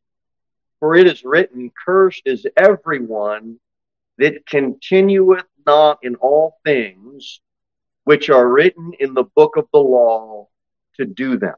for 0.80 0.95
it 0.95 1.08
is 1.08 1.23
written, 1.23 1.71
cursed 1.86 2.23
is 2.25 2.47
everyone 2.58 3.60
that 4.17 4.45
continueth 4.45 5.45
not 5.67 5.99
in 6.01 6.15
all 6.15 6.58
things 6.65 7.41
which 8.06 8.30
are 8.30 8.47
written 8.47 8.93
in 8.99 9.13
the 9.13 9.25
book 9.36 9.58
of 9.58 9.67
the 9.73 9.80
law 9.80 10.47
to 10.95 11.06
do 11.06 11.38
them. 11.38 11.56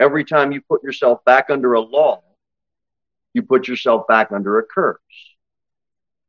Every 0.00 0.24
time 0.24 0.50
you 0.50 0.62
put 0.62 0.82
yourself 0.82 1.24
back 1.24 1.50
under 1.50 1.74
a 1.74 1.80
law, 1.80 2.22
you 3.34 3.42
put 3.42 3.68
yourself 3.68 4.06
back 4.08 4.32
under 4.32 4.58
a 4.58 4.64
curse. 4.64 4.98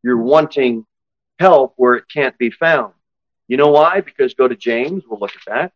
You're 0.04 0.22
wanting 0.22 0.86
help 1.40 1.74
where 1.78 1.96
it 1.96 2.06
can't 2.14 2.38
be 2.38 2.52
found. 2.52 2.94
You 3.48 3.58
know 3.58 3.70
why? 3.70 4.02
Because 4.02 4.34
go 4.34 4.48
to 4.48 4.56
James, 4.56 5.04
we'll 5.08 5.20
look 5.20 5.36
at 5.36 5.42
that. 5.48 5.72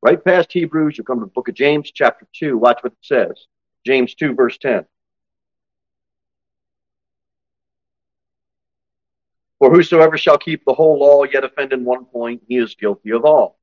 Right 0.00 0.22
past 0.22 0.52
Hebrews, 0.52 0.98
you 0.98 1.04
come 1.04 1.18
to 1.18 1.24
the 1.24 1.30
book 1.30 1.48
of 1.48 1.54
James, 1.54 1.90
chapter 1.92 2.26
2. 2.34 2.58
Watch 2.58 2.78
what 2.82 2.92
it 2.92 2.98
says. 3.00 3.46
James 3.84 4.14
2, 4.14 4.34
verse 4.34 4.56
10. 4.58 4.84
For 9.58 9.70
whosoever 9.70 10.18
shall 10.18 10.38
keep 10.38 10.64
the 10.64 10.74
whole 10.74 10.98
law 10.98 11.24
yet 11.24 11.44
offend 11.44 11.72
in 11.72 11.84
one 11.84 12.04
point, 12.04 12.42
he 12.48 12.56
is 12.56 12.74
guilty 12.74 13.12
of 13.12 13.24
all. 13.24 13.58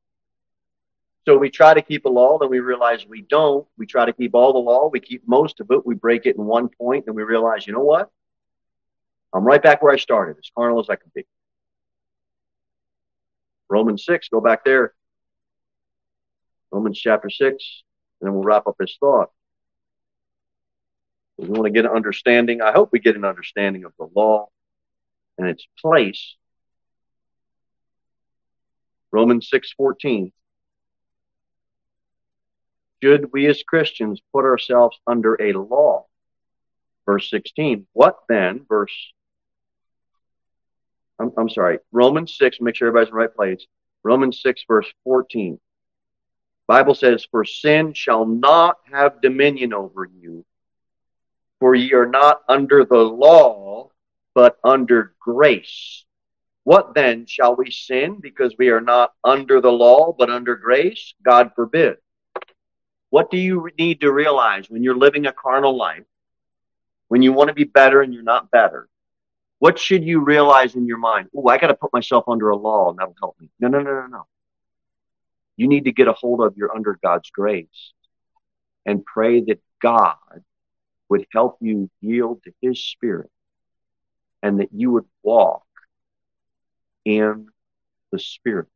So 1.26 1.38
we 1.38 1.52
try 1.52 1.76
to 1.76 1.82
keep 1.82 2.06
a 2.06 2.10
law, 2.10 2.40
then 2.40 2.50
we 2.50 2.60
realize 2.60 3.06
we 3.08 3.22
don't. 3.22 3.68
We 3.78 3.86
try 3.86 4.06
to 4.06 4.14
keep 4.14 4.34
all 4.34 4.54
the 4.54 4.60
law, 4.60 4.90
we 4.90 5.00
keep 5.00 5.28
most 5.28 5.60
of 5.60 5.68
it, 5.70 5.86
we 5.86 5.94
break 5.94 6.26
it 6.26 6.36
in 6.36 6.46
one 6.46 6.70
point, 6.70 7.06
and 7.06 7.16
we 7.16 7.24
realize, 7.24 7.68
you 7.68 7.74
know 7.74 7.84
what? 7.84 8.10
I'm 9.34 9.44
right 9.44 9.62
back 9.62 9.82
where 9.82 9.94
I 9.94 9.98
started, 9.98 10.38
as 10.40 10.50
carnal 10.56 10.80
as 10.80 10.90
I 10.90 10.96
can 10.96 11.12
be. 11.14 11.26
Romans 13.70 14.04
6, 14.06 14.30
go 14.30 14.42
back 14.42 14.66
there. 14.66 14.94
Romans 16.72 17.00
chapter 17.00 17.30
6, 17.30 17.40
and 18.20 18.28
then 18.28 18.34
we'll 18.34 18.44
wrap 18.44 18.66
up 18.66 18.76
his 18.80 18.98
thought. 19.00 19.30
We 21.41 21.47
want 21.47 21.65
to 21.65 21.71
get 21.71 21.86
an 21.86 21.91
understanding. 21.91 22.62
I 22.62 22.71
hope 22.71 22.89
we 22.91 22.99
get 22.99 23.15
an 23.15 23.25
understanding 23.25 23.84
of 23.84 23.93
the 23.97 24.08
law 24.15 24.49
and 25.39 25.47
its 25.47 25.65
place. 25.80 26.36
Romans 29.12 29.49
6:14. 29.49 30.32
Should 33.01 33.34
we 33.34 33.47
as 33.47 33.63
Christians 33.63 34.21
put 34.32 34.45
ourselves 34.45 34.99
under 35.08 35.34
a 35.41 35.54
law? 35.54 36.06
Verse 37.08 37.27
16. 37.32 37.88
What 37.93 38.19
then? 38.30 38.63
Verse 38.69 38.93
I'm, 41.19 41.32
I'm 41.38 41.49
sorry. 41.49 41.80
Romans 41.91 42.36
6, 42.38 42.58
make 42.62 42.75
sure 42.75 42.88
everybody's 42.88 43.10
in 43.10 43.13
the 43.15 43.19
right 43.19 43.36
place. 43.36 43.65
Romans 44.04 44.41
6, 44.41 44.63
verse 44.67 44.88
14. 45.04 45.60
Bible 46.67 46.95
says, 46.95 47.27
For 47.30 47.45
sin 47.45 47.93
shall 47.93 48.25
not 48.25 48.77
have 48.91 49.21
dominion 49.21 49.73
over 49.73 50.06
you, 50.06 50.45
for 51.62 51.76
ye 51.76 51.93
are 51.93 52.08
not 52.08 52.41
under 52.50 52.84
the 52.84 52.97
law, 52.97 53.91
but 54.34 54.58
under 54.63 55.13
grace. 55.19 56.04
What 56.63 56.95
then 56.95 57.28
shall 57.28 57.56
we 57.56 57.69
sin 57.69 58.17
because 58.19 58.56
we 58.58 58.69
are 58.69 58.82
not 58.82 59.13
under 59.24 59.62
the 59.62 59.71
law, 59.71 60.12
but 60.12 60.32
under 60.32 60.56
grace? 60.56 61.13
God 61.24 61.52
forbid. 61.56 61.97
What 63.12 63.30
do 63.30 63.38
you 63.38 63.69
need 63.78 64.02
to 64.02 64.12
realize 64.12 64.71
when 64.71 64.82
you're 64.82 64.97
living 64.97 65.28
a 65.28 65.34
carnal 65.34 65.78
life? 65.78 66.04
When 67.10 67.21
you 67.21 67.32
want 67.32 67.50
to 67.50 67.54
be 67.54 67.65
better 67.65 68.02
and 68.02 68.12
you're 68.12 68.24
not 68.24 68.50
better? 68.50 68.89
What 69.60 69.78
should 69.78 70.04
you 70.04 70.21
realize 70.21 70.74
in 70.74 70.88
your 70.88 70.97
mind? 70.97 71.30
Oh, 71.36 71.47
I 71.47 71.60
got 71.60 71.67
to 71.67 71.76
put 71.76 71.93
myself 71.93 72.24
under 72.28 72.50
a 72.50 72.58
law 72.58 72.89
and 72.89 72.97
that'll 72.97 73.15
help 73.21 73.39
me. 73.39 73.52
No, 73.60 73.67
no, 73.67 73.82
no, 73.82 73.91
no, 74.02 74.08
no. 74.08 74.28
You 75.58 75.67
need 75.67 75.86
to 75.86 75.91
get 75.91 76.08
a 76.08 76.13
hold 76.13 76.41
of 76.41 76.58
your 76.58 76.76
under 76.76 76.97
God's 77.04 77.30
grace 77.30 77.93
and 78.84 79.06
pray 79.06 79.41
that 79.41 79.62
God 79.80 80.15
would 81.12 81.28
help 81.34 81.58
you 81.60 81.89
yield 82.00 82.41
to 82.41 82.54
his 82.62 82.82
spirit 82.82 83.30
and 84.41 84.62
that 84.62 84.69
you 84.71 84.91
would 84.91 85.04
walk 85.21 85.65
in 87.04 87.47
the 88.13 88.17
spirit. 88.17 88.69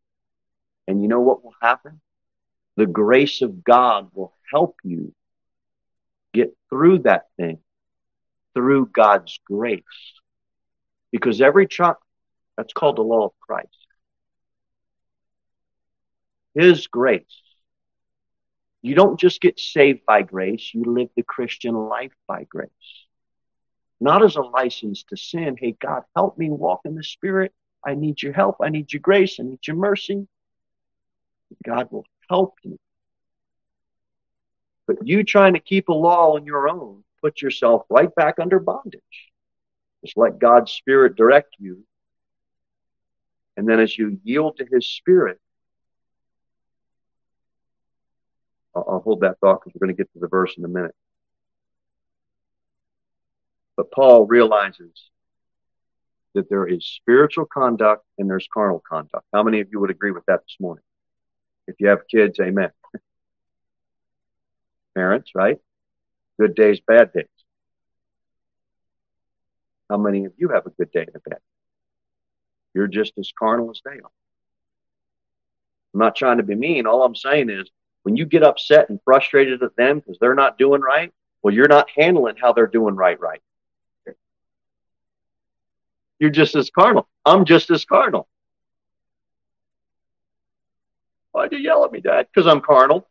And 0.85 1.01
you 1.01 1.07
know 1.07 1.21
what 1.21 1.45
will 1.45 1.55
happen? 1.61 2.01
The 2.75 2.87
grace 2.87 3.41
of 3.41 3.63
God 3.63 4.09
will 4.13 4.33
help 4.51 4.75
you 4.83 5.13
get 6.33 6.53
through 6.69 6.99
that 6.99 7.27
thing 7.37 7.59
through 8.53 8.87
God's 8.87 9.39
grace. 9.45 9.83
Because 11.13 11.39
every 11.39 11.67
child, 11.67 11.95
that's 12.57 12.73
called 12.73 12.97
the 12.97 13.01
law 13.01 13.27
of 13.27 13.31
Christ. 13.39 13.69
His 16.53 16.87
grace 16.87 17.23
you 18.85 18.93
don't 18.93 19.19
just 19.19 19.41
get 19.41 19.59
saved 19.59 20.05
by 20.05 20.21
grace, 20.21 20.71
you 20.73 20.83
live 20.85 21.09
the 21.15 21.23
Christian 21.23 21.73
life 21.73 22.13
by 22.27 22.43
grace. 22.43 22.69
Not 23.99 24.23
as 24.23 24.35
a 24.35 24.41
license 24.41 25.03
to 25.09 25.17
sin. 25.17 25.55
Hey, 25.59 25.75
God, 25.81 26.03
help 26.15 26.37
me 26.37 26.51
walk 26.51 26.81
in 26.85 26.93
the 26.93 27.03
Spirit. 27.03 27.51
I 27.83 27.95
need 27.95 28.21
your 28.21 28.33
help. 28.33 28.57
I 28.61 28.69
need 28.69 28.93
your 28.93 28.99
grace. 28.99 29.39
I 29.39 29.43
need 29.43 29.65
your 29.65 29.77
mercy. 29.77 30.27
God 31.65 31.87
will 31.91 32.05
help 32.29 32.59
you. 32.61 32.77
But 34.85 34.97
you 35.01 35.23
trying 35.23 35.53
to 35.53 35.59
keep 35.59 35.89
a 35.89 35.93
law 35.93 36.35
on 36.35 36.45
your 36.45 36.69
own, 36.69 37.03
put 37.21 37.41
yourself 37.41 37.85
right 37.89 38.13
back 38.13 38.35
under 38.39 38.59
bondage. 38.59 39.01
Just 40.03 40.15
let 40.15 40.37
God's 40.37 40.71
Spirit 40.71 41.15
direct 41.15 41.55
you. 41.57 41.83
And 43.57 43.67
then 43.67 43.79
as 43.79 43.97
you 43.97 44.19
yield 44.23 44.57
to 44.57 44.67
His 44.71 44.87
Spirit, 44.87 45.39
I'll, 48.75 48.85
I'll 48.87 48.99
hold 48.99 49.21
that 49.21 49.39
thought 49.39 49.61
because 49.63 49.73
we're 49.73 49.87
going 49.87 49.95
to 49.95 50.01
get 50.01 50.11
to 50.13 50.19
the 50.19 50.27
verse 50.27 50.53
in 50.57 50.65
a 50.65 50.67
minute. 50.67 50.95
But 53.77 53.91
Paul 53.91 54.25
realizes 54.25 55.09
that 56.33 56.49
there 56.49 56.67
is 56.67 56.85
spiritual 56.85 57.45
conduct 57.45 58.05
and 58.17 58.29
there's 58.29 58.47
carnal 58.53 58.83
conduct. 58.87 59.25
How 59.33 59.43
many 59.43 59.61
of 59.61 59.67
you 59.71 59.79
would 59.79 59.89
agree 59.89 60.11
with 60.11 60.25
that 60.27 60.41
this 60.41 60.57
morning? 60.59 60.83
If 61.67 61.75
you 61.79 61.87
have 61.87 62.07
kids, 62.09 62.39
amen. 62.39 62.71
Parents, 64.95 65.31
right? 65.33 65.57
Good 66.39 66.55
days, 66.55 66.79
bad 66.85 67.11
days. 67.13 67.25
How 69.89 69.97
many 69.97 70.25
of 70.25 70.33
you 70.37 70.49
have 70.49 70.65
a 70.65 70.71
good 70.71 70.91
day 70.91 71.01
and 71.01 71.15
a 71.15 71.29
bad? 71.29 71.39
You're 72.73 72.87
just 72.87 73.13
as 73.17 73.31
carnal 73.37 73.69
as 73.71 73.81
they 73.85 73.91
are. 73.91 74.11
I'm 75.93 75.99
not 75.99 76.15
trying 76.15 76.37
to 76.37 76.43
be 76.43 76.55
mean. 76.55 76.87
All 76.87 77.03
I'm 77.03 77.15
saying 77.15 77.49
is 77.49 77.69
when 78.05 78.15
you 78.15 78.23
get 78.23 78.43
upset 78.43 78.87
and 78.89 78.99
frustrated 79.03 79.63
at 79.63 79.75
them 79.75 79.97
because 79.97 80.19
they're 80.21 80.35
not 80.35 80.59
doing 80.59 80.79
right, 80.79 81.11
well, 81.41 81.51
you're 81.51 81.67
not 81.67 81.89
handling 81.89 82.35
how 82.39 82.53
they're 82.53 82.67
doing 82.67 82.95
right, 82.95 83.19
right. 83.19 83.41
You're 86.19 86.29
just 86.29 86.53
as 86.53 86.69
carnal. 86.69 87.07
I'm 87.25 87.45
just 87.45 87.71
as 87.71 87.83
carnal. 87.83 88.27
Why'd 91.31 91.51
you 91.51 91.57
yell 91.57 91.83
at 91.83 91.91
me, 91.91 91.99
Dad? 91.99 92.27
Because 92.31 92.45
I'm 92.45 92.61
carnal. 92.61 93.07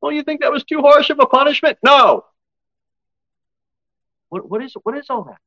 Well, 0.00 0.10
you 0.10 0.24
think 0.24 0.40
that 0.40 0.50
was 0.50 0.64
too 0.64 0.80
harsh 0.80 1.10
of 1.10 1.20
a 1.20 1.26
punishment? 1.26 1.78
No. 1.84 2.24
What, 4.30 4.50
what 4.50 4.64
is 4.64 4.74
what 4.82 4.98
is 4.98 5.06
all 5.10 5.22
that? 5.24 5.38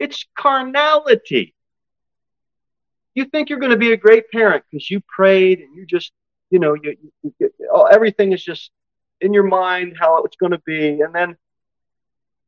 It's 0.00 0.26
carnality 0.36 1.54
you 3.14 3.24
think 3.24 3.48
you're 3.48 3.58
going 3.58 3.72
to 3.72 3.76
be 3.76 3.92
a 3.92 3.96
great 3.96 4.30
parent 4.30 4.64
because 4.70 4.90
you 4.90 5.00
prayed 5.00 5.60
and 5.60 5.76
you 5.76 5.86
just, 5.86 6.12
you 6.50 6.58
know, 6.58 6.74
you, 6.74 6.96
you, 7.22 7.34
you, 7.38 7.50
oh, 7.72 7.84
everything 7.84 8.32
is 8.32 8.42
just 8.42 8.70
in 9.20 9.32
your 9.32 9.44
mind 9.44 9.96
how 9.98 10.22
it's 10.24 10.36
going 10.36 10.52
to 10.52 10.62
be. 10.64 11.00
And 11.00 11.14
then 11.14 11.36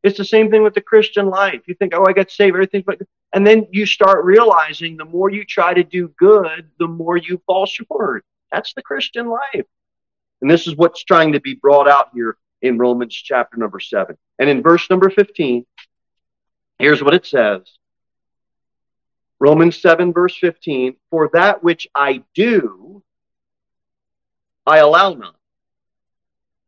it's 0.02 0.18
the 0.18 0.24
same 0.24 0.50
thing 0.50 0.62
with 0.62 0.74
the 0.74 0.80
Christian 0.80 1.26
life. 1.26 1.62
You 1.66 1.74
think, 1.74 1.94
oh, 1.94 2.04
I 2.06 2.12
got 2.12 2.30
saved, 2.30 2.54
everything, 2.54 2.84
but 2.86 2.98
and 3.32 3.46
then 3.46 3.66
you 3.70 3.86
start 3.86 4.24
realizing 4.24 4.96
the 4.96 5.04
more 5.04 5.30
you 5.30 5.44
try 5.44 5.72
to 5.72 5.82
do 5.82 6.08
good, 6.18 6.70
the 6.78 6.88
more 6.88 7.16
you 7.16 7.40
fall 7.46 7.66
short. 7.66 8.24
That's 8.50 8.74
the 8.74 8.82
Christian 8.82 9.28
life. 9.28 9.64
And 10.42 10.50
this 10.50 10.66
is 10.66 10.76
what's 10.76 11.02
trying 11.04 11.32
to 11.32 11.40
be 11.40 11.54
brought 11.54 11.88
out 11.88 12.10
here 12.12 12.36
in 12.60 12.78
Romans 12.78 13.14
chapter 13.14 13.56
number 13.56 13.80
seven. 13.80 14.18
And 14.38 14.50
in 14.50 14.62
verse 14.62 14.88
number 14.90 15.08
15, 15.08 15.64
here's 16.78 17.02
what 17.02 17.14
it 17.14 17.24
says. 17.24 17.62
Romans 19.42 19.76
7, 19.82 20.12
verse 20.12 20.36
15, 20.36 20.94
for 21.10 21.28
that 21.32 21.64
which 21.64 21.88
I 21.96 22.22
do, 22.32 23.02
I 24.64 24.78
allow 24.78 25.14
not. 25.14 25.34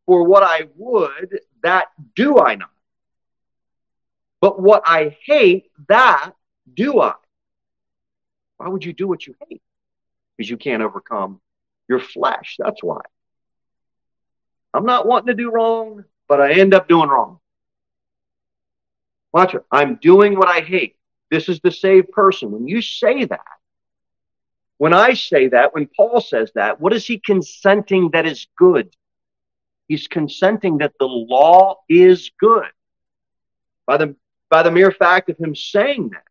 For 0.06 0.24
what 0.24 0.42
I 0.42 0.66
would, 0.74 1.38
that 1.62 1.86
do 2.16 2.40
I 2.40 2.56
not. 2.56 2.72
But 4.40 4.60
what 4.60 4.82
I 4.84 5.16
hate, 5.24 5.70
that 5.88 6.32
do 6.74 7.00
I. 7.00 7.14
Why 8.56 8.66
would 8.66 8.84
you 8.84 8.92
do 8.92 9.06
what 9.06 9.24
you 9.24 9.36
hate? 9.48 9.62
Because 10.36 10.50
you 10.50 10.56
can't 10.56 10.82
overcome 10.82 11.40
your 11.88 12.00
flesh. 12.00 12.56
That's 12.58 12.82
why. 12.82 13.02
I'm 14.74 14.84
not 14.84 15.06
wanting 15.06 15.28
to 15.28 15.34
do 15.34 15.52
wrong, 15.52 16.02
but 16.26 16.40
I 16.40 16.54
end 16.54 16.74
up 16.74 16.88
doing 16.88 17.08
wrong. 17.08 17.38
Watch 19.32 19.54
it. 19.54 19.64
I'm 19.70 19.94
doing 20.02 20.36
what 20.36 20.48
I 20.48 20.58
hate. 20.58 20.96
This 21.34 21.48
is 21.48 21.58
the 21.58 21.72
saved 21.72 22.12
person. 22.12 22.52
When 22.52 22.68
you 22.68 22.80
say 22.80 23.24
that, 23.24 23.40
when 24.78 24.94
I 24.94 25.14
say 25.14 25.48
that, 25.48 25.74
when 25.74 25.88
Paul 25.96 26.20
says 26.20 26.52
that, 26.54 26.80
what 26.80 26.92
is 26.92 27.04
he 27.04 27.18
consenting 27.18 28.10
that 28.12 28.24
is 28.24 28.46
good? 28.56 28.94
He's 29.88 30.06
consenting 30.06 30.78
that 30.78 30.92
the 31.00 31.06
law 31.06 31.80
is 31.88 32.30
good 32.38 32.70
by 33.84 33.96
the, 33.96 34.14
by 34.48 34.62
the 34.62 34.70
mere 34.70 34.92
fact 34.92 35.28
of 35.28 35.36
him 35.36 35.56
saying 35.56 36.10
that. 36.10 36.22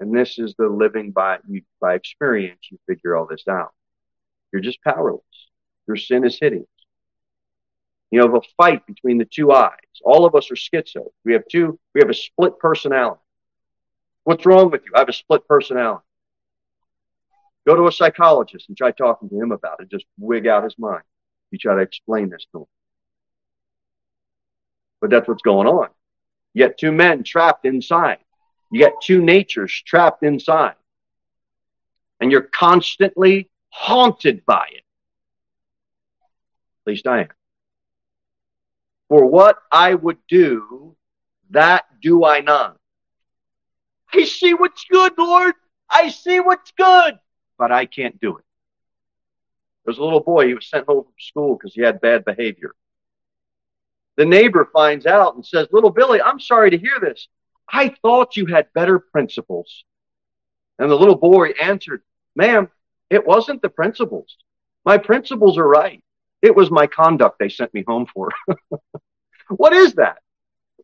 And 0.00 0.16
this 0.16 0.38
is 0.38 0.54
the 0.56 0.68
living 0.68 1.10
by, 1.10 1.36
you 1.46 1.60
by 1.82 1.96
experience. 1.96 2.60
You 2.70 2.78
figure 2.88 3.14
all 3.14 3.26
this 3.26 3.46
out. 3.46 3.74
You're 4.54 4.62
just 4.62 4.82
powerless. 4.82 5.20
Your 5.86 5.98
sin 5.98 6.24
is 6.24 6.38
hideous 6.40 6.64
you 8.12 8.20
know, 8.20 8.26
of 8.26 8.34
a 8.34 8.40
fight 8.58 8.86
between 8.86 9.16
the 9.16 9.24
two 9.24 9.52
eyes. 9.52 9.72
All 10.04 10.26
of 10.26 10.34
us 10.34 10.50
are 10.50 10.54
schizo. 10.54 11.10
We 11.24 11.32
have 11.32 11.44
two, 11.50 11.80
we 11.94 12.00
have 12.02 12.10
a 12.10 12.14
split 12.14 12.58
personality. 12.58 13.22
What's 14.24 14.44
wrong 14.44 14.70
with 14.70 14.82
you? 14.84 14.92
I 14.94 15.00
have 15.00 15.08
a 15.08 15.14
split 15.14 15.48
personality. 15.48 16.04
Go 17.66 17.74
to 17.74 17.86
a 17.86 17.92
psychologist 17.92 18.68
and 18.68 18.76
try 18.76 18.90
talking 18.90 19.30
to 19.30 19.40
him 19.40 19.50
about 19.50 19.80
it. 19.80 19.88
Just 19.90 20.04
wig 20.18 20.46
out 20.46 20.62
his 20.62 20.78
mind. 20.78 21.02
You 21.50 21.58
try 21.58 21.74
to 21.74 21.80
explain 21.80 22.28
this 22.28 22.46
to 22.52 22.60
him. 22.60 22.66
But 25.00 25.10
that's 25.10 25.26
what's 25.26 25.42
going 25.42 25.66
on. 25.66 25.88
You 26.52 26.68
got 26.68 26.76
two 26.76 26.92
men 26.92 27.24
trapped 27.24 27.64
inside. 27.64 28.18
You 28.70 28.80
got 28.80 29.00
two 29.02 29.22
natures 29.22 29.72
trapped 29.86 30.22
inside. 30.22 30.74
And 32.20 32.30
you're 32.30 32.42
constantly 32.42 33.48
haunted 33.70 34.44
by 34.44 34.66
it. 34.70 34.82
At 36.86 36.90
least 36.90 37.06
I 37.06 37.22
am. 37.22 37.28
For 39.12 39.26
what 39.26 39.58
I 39.70 39.92
would 39.92 40.16
do, 40.26 40.96
that 41.50 41.84
do 42.00 42.24
I 42.24 42.40
not. 42.40 42.78
I 44.10 44.24
see 44.24 44.54
what's 44.54 44.86
good, 44.90 45.12
Lord. 45.18 45.52
I 45.90 46.08
see 46.08 46.40
what's 46.40 46.70
good, 46.70 47.18
but 47.58 47.70
I 47.70 47.84
can't 47.84 48.18
do 48.22 48.38
it. 48.38 48.44
There's 49.84 49.98
a 49.98 50.02
little 50.02 50.20
boy, 50.22 50.46
he 50.46 50.54
was 50.54 50.66
sent 50.66 50.86
home 50.86 51.04
from 51.04 51.12
school 51.18 51.58
because 51.58 51.74
he 51.74 51.82
had 51.82 52.00
bad 52.00 52.24
behavior. 52.24 52.74
The 54.16 54.24
neighbor 54.24 54.70
finds 54.72 55.04
out 55.04 55.34
and 55.34 55.44
says, 55.44 55.68
Little 55.72 55.90
Billy, 55.90 56.22
I'm 56.22 56.40
sorry 56.40 56.70
to 56.70 56.78
hear 56.78 56.98
this. 56.98 57.28
I 57.70 57.94
thought 58.00 58.38
you 58.38 58.46
had 58.46 58.72
better 58.72 58.98
principles. 58.98 59.84
And 60.78 60.90
the 60.90 60.96
little 60.96 61.16
boy 61.16 61.50
answered, 61.60 62.00
Ma'am, 62.34 62.70
it 63.10 63.26
wasn't 63.26 63.60
the 63.60 63.68
principles. 63.68 64.38
My 64.86 64.96
principles 64.96 65.58
are 65.58 65.68
right. 65.68 66.02
It 66.42 66.54
was 66.54 66.70
my 66.70 66.86
conduct 66.86 67.38
they 67.38 67.48
sent 67.48 67.72
me 67.72 67.84
home 67.86 68.06
for. 68.12 68.30
what 69.48 69.72
is 69.72 69.94
that? 69.94 70.18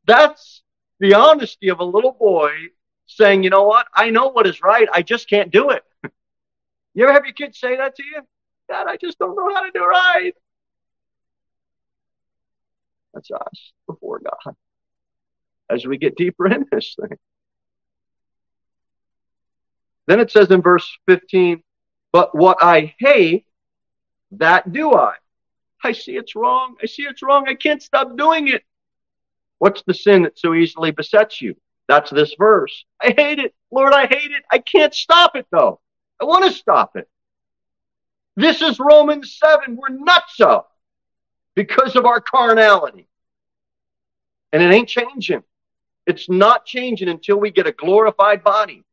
That's 0.06 0.62
the 1.00 1.14
honesty 1.14 1.68
of 1.68 1.80
a 1.80 1.84
little 1.84 2.12
boy 2.12 2.50
saying, 3.06 3.42
you 3.42 3.50
know 3.50 3.64
what? 3.64 3.86
I 3.94 4.10
know 4.10 4.28
what 4.28 4.46
is 4.46 4.62
right. 4.62 4.88
I 4.92 5.02
just 5.02 5.28
can't 5.28 5.50
do 5.50 5.70
it. 5.70 5.82
you 6.94 7.04
ever 7.04 7.12
have 7.12 7.24
your 7.24 7.34
kids 7.34 7.58
say 7.58 7.76
that 7.76 7.96
to 7.96 8.04
you? 8.04 8.22
God, 8.70 8.86
I 8.86 8.96
just 8.96 9.18
don't 9.18 9.34
know 9.34 9.54
how 9.54 9.62
to 9.62 9.70
do 9.72 9.84
right. 9.84 10.32
That's 13.14 13.30
us 13.30 13.72
before 13.86 14.20
God 14.20 14.54
as 15.70 15.86
we 15.86 15.98
get 15.98 16.16
deeper 16.16 16.46
in 16.46 16.66
this 16.70 16.94
thing. 16.98 17.18
Then 20.06 20.20
it 20.20 20.30
says 20.30 20.50
in 20.50 20.62
verse 20.62 20.88
15, 21.06 21.62
but 22.12 22.34
what 22.34 22.58
I 22.62 22.94
hate, 22.98 23.44
that 24.32 24.72
do 24.72 24.94
I. 24.94 25.14
I 25.82 25.92
see 25.92 26.16
it's 26.16 26.34
wrong. 26.34 26.76
I 26.82 26.86
see 26.86 27.02
it's 27.02 27.22
wrong. 27.22 27.46
I 27.48 27.54
can't 27.54 27.82
stop 27.82 28.16
doing 28.16 28.48
it. 28.48 28.62
What's 29.58 29.82
the 29.82 29.94
sin 29.94 30.22
that 30.22 30.38
so 30.38 30.54
easily 30.54 30.90
besets 30.90 31.40
you? 31.40 31.56
That's 31.88 32.10
this 32.10 32.34
verse. 32.38 32.84
I 33.02 33.14
hate 33.16 33.38
it. 33.38 33.54
Lord, 33.70 33.92
I 33.92 34.06
hate 34.06 34.30
it. 34.30 34.44
I 34.50 34.58
can't 34.58 34.94
stop 34.94 35.36
it 35.36 35.46
though. 35.50 35.80
I 36.20 36.24
want 36.24 36.44
to 36.44 36.52
stop 36.52 36.96
it. 36.96 37.08
This 38.36 38.62
is 38.62 38.78
Romans 38.78 39.36
7. 39.38 39.76
We're 39.76 39.88
nuts 39.88 40.40
up 40.40 40.70
because 41.54 41.96
of 41.96 42.06
our 42.06 42.20
carnality. 42.20 43.08
And 44.52 44.62
it 44.62 44.72
ain't 44.72 44.88
changing. 44.88 45.42
It's 46.06 46.28
not 46.28 46.64
changing 46.64 47.08
until 47.08 47.36
we 47.36 47.50
get 47.50 47.66
a 47.66 47.72
glorified 47.72 48.44
body. 48.44 48.84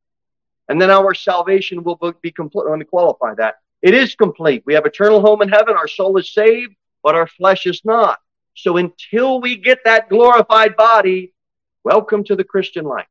And 0.68 0.82
then 0.82 0.90
our 0.90 1.14
salvation 1.14 1.84
will 1.84 2.00
be 2.22 2.32
complete. 2.32 2.66
Let 2.68 2.80
me 2.80 2.86
qualify 2.86 3.36
that. 3.36 3.56
It 3.86 3.94
is 3.94 4.16
complete. 4.16 4.64
We 4.66 4.74
have 4.74 4.88
eternal 4.88 5.22
home 5.22 5.44
in 5.44 5.50
heaven. 5.50 5.76
Our 5.76 5.88
soul 5.88 6.18
is 6.18 6.34
saved, 6.34 6.74
but 7.04 7.14
our 7.14 7.28
flesh 7.28 7.68
is 7.68 7.86
not. 7.86 8.18
So 8.56 8.78
until 8.78 9.40
we 9.40 9.58
get 9.58 9.78
that 9.86 10.10
glorified 10.10 10.76
body, 10.76 11.36
welcome 11.84 12.24
to 12.24 12.36
the 12.36 12.44
Christian 12.44 12.84
life. 12.84 13.06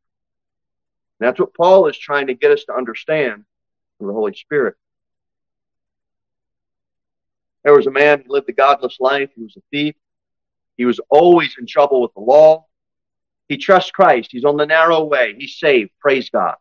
And 1.20 1.28
that's 1.28 1.38
what 1.38 1.54
Paul 1.54 1.86
is 1.86 1.96
trying 1.96 2.26
to 2.26 2.34
get 2.34 2.50
us 2.50 2.64
to 2.64 2.74
understand 2.74 3.44
through 3.98 4.08
the 4.08 4.14
Holy 4.14 4.34
Spirit. 4.34 4.74
There 7.62 7.76
was 7.76 7.86
a 7.86 7.92
man 7.92 8.24
who 8.26 8.32
lived 8.32 8.48
a 8.48 8.52
godless 8.52 8.98
life. 8.98 9.30
He 9.36 9.44
was 9.44 9.56
a 9.56 9.62
thief. 9.70 9.94
He 10.76 10.86
was 10.86 10.98
always 11.08 11.54
in 11.56 11.66
trouble 11.66 12.02
with 12.02 12.14
the 12.14 12.20
law. 12.20 12.66
He 13.48 13.58
trusts 13.58 13.92
Christ. 13.92 14.32
He's 14.32 14.44
on 14.44 14.56
the 14.56 14.66
narrow 14.66 15.04
way. 15.04 15.36
He's 15.38 15.56
saved. 15.56 15.92
Praise 16.00 16.30
God. 16.30 16.56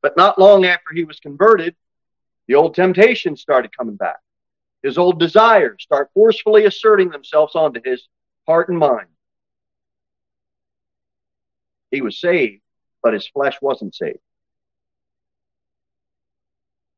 But 0.00 0.16
not 0.16 0.38
long 0.38 0.64
after 0.64 0.94
he 0.94 1.04
was 1.04 1.20
converted, 1.20 1.76
the 2.46 2.54
old 2.54 2.74
temptations 2.74 3.40
started 3.40 3.76
coming 3.76 3.96
back. 3.96 4.16
His 4.82 4.98
old 4.98 5.18
desires 5.18 5.82
start 5.82 6.10
forcefully 6.12 6.66
asserting 6.66 7.08
themselves 7.08 7.54
onto 7.54 7.80
his 7.82 8.06
heart 8.46 8.68
and 8.68 8.78
mind. 8.78 9.06
He 11.90 12.02
was 12.02 12.20
saved, 12.20 12.60
but 13.02 13.14
his 13.14 13.26
flesh 13.26 13.56
wasn't 13.62 13.94
saved. 13.94 14.18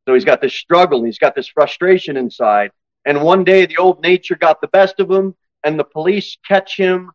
So 0.06 0.14
he's 0.14 0.24
got 0.24 0.40
this 0.40 0.54
struggle, 0.54 1.04
he's 1.04 1.18
got 1.18 1.34
this 1.34 1.48
frustration 1.48 2.16
inside. 2.16 2.70
And 3.04 3.22
one 3.22 3.44
day 3.44 3.66
the 3.66 3.76
old 3.76 4.02
nature 4.02 4.34
got 4.34 4.60
the 4.60 4.68
best 4.68 4.98
of 4.98 5.10
him, 5.10 5.36
and 5.62 5.78
the 5.78 5.84
police 5.84 6.38
catch 6.46 6.76
him 6.76 7.12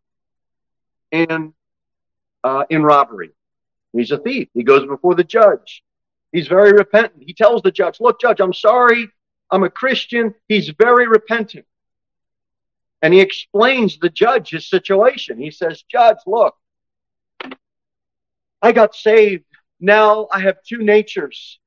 in 1.12 1.54
uh, 2.44 2.64
in 2.70 2.84
robbery. 2.84 3.32
He's 3.94 4.12
a 4.12 4.18
thief. 4.18 4.48
He 4.54 4.64
goes 4.64 4.86
before 4.88 5.16
the 5.16 5.24
judge. 5.24 5.84
He's 6.32 6.48
very 6.48 6.72
repentant. 6.72 7.24
He 7.26 7.34
tells 7.34 7.62
the 7.62 7.72
judge, 7.72 8.00
Look, 8.00 8.22
judge, 8.22 8.40
I'm 8.40 8.54
sorry. 8.54 9.10
I'm 9.50 9.64
a 9.64 9.70
Christian. 9.70 10.34
He's 10.48 10.70
very 10.70 11.08
repentant. 11.08 11.66
And 13.02 13.14
he 13.14 13.20
explains 13.20 13.98
the 13.98 14.10
judge 14.10 14.52
his 14.52 14.70
situation. 14.70 15.40
He 15.40 15.52
says, 15.52 15.84
Judge, 15.90 16.18
look, 16.26 16.56
I 18.62 18.72
got 18.72 18.96
saved. 18.96 19.44
Now 19.80 20.28
I 20.32 20.40
have 20.42 20.58
two 20.64 20.78
natures. 20.78 21.60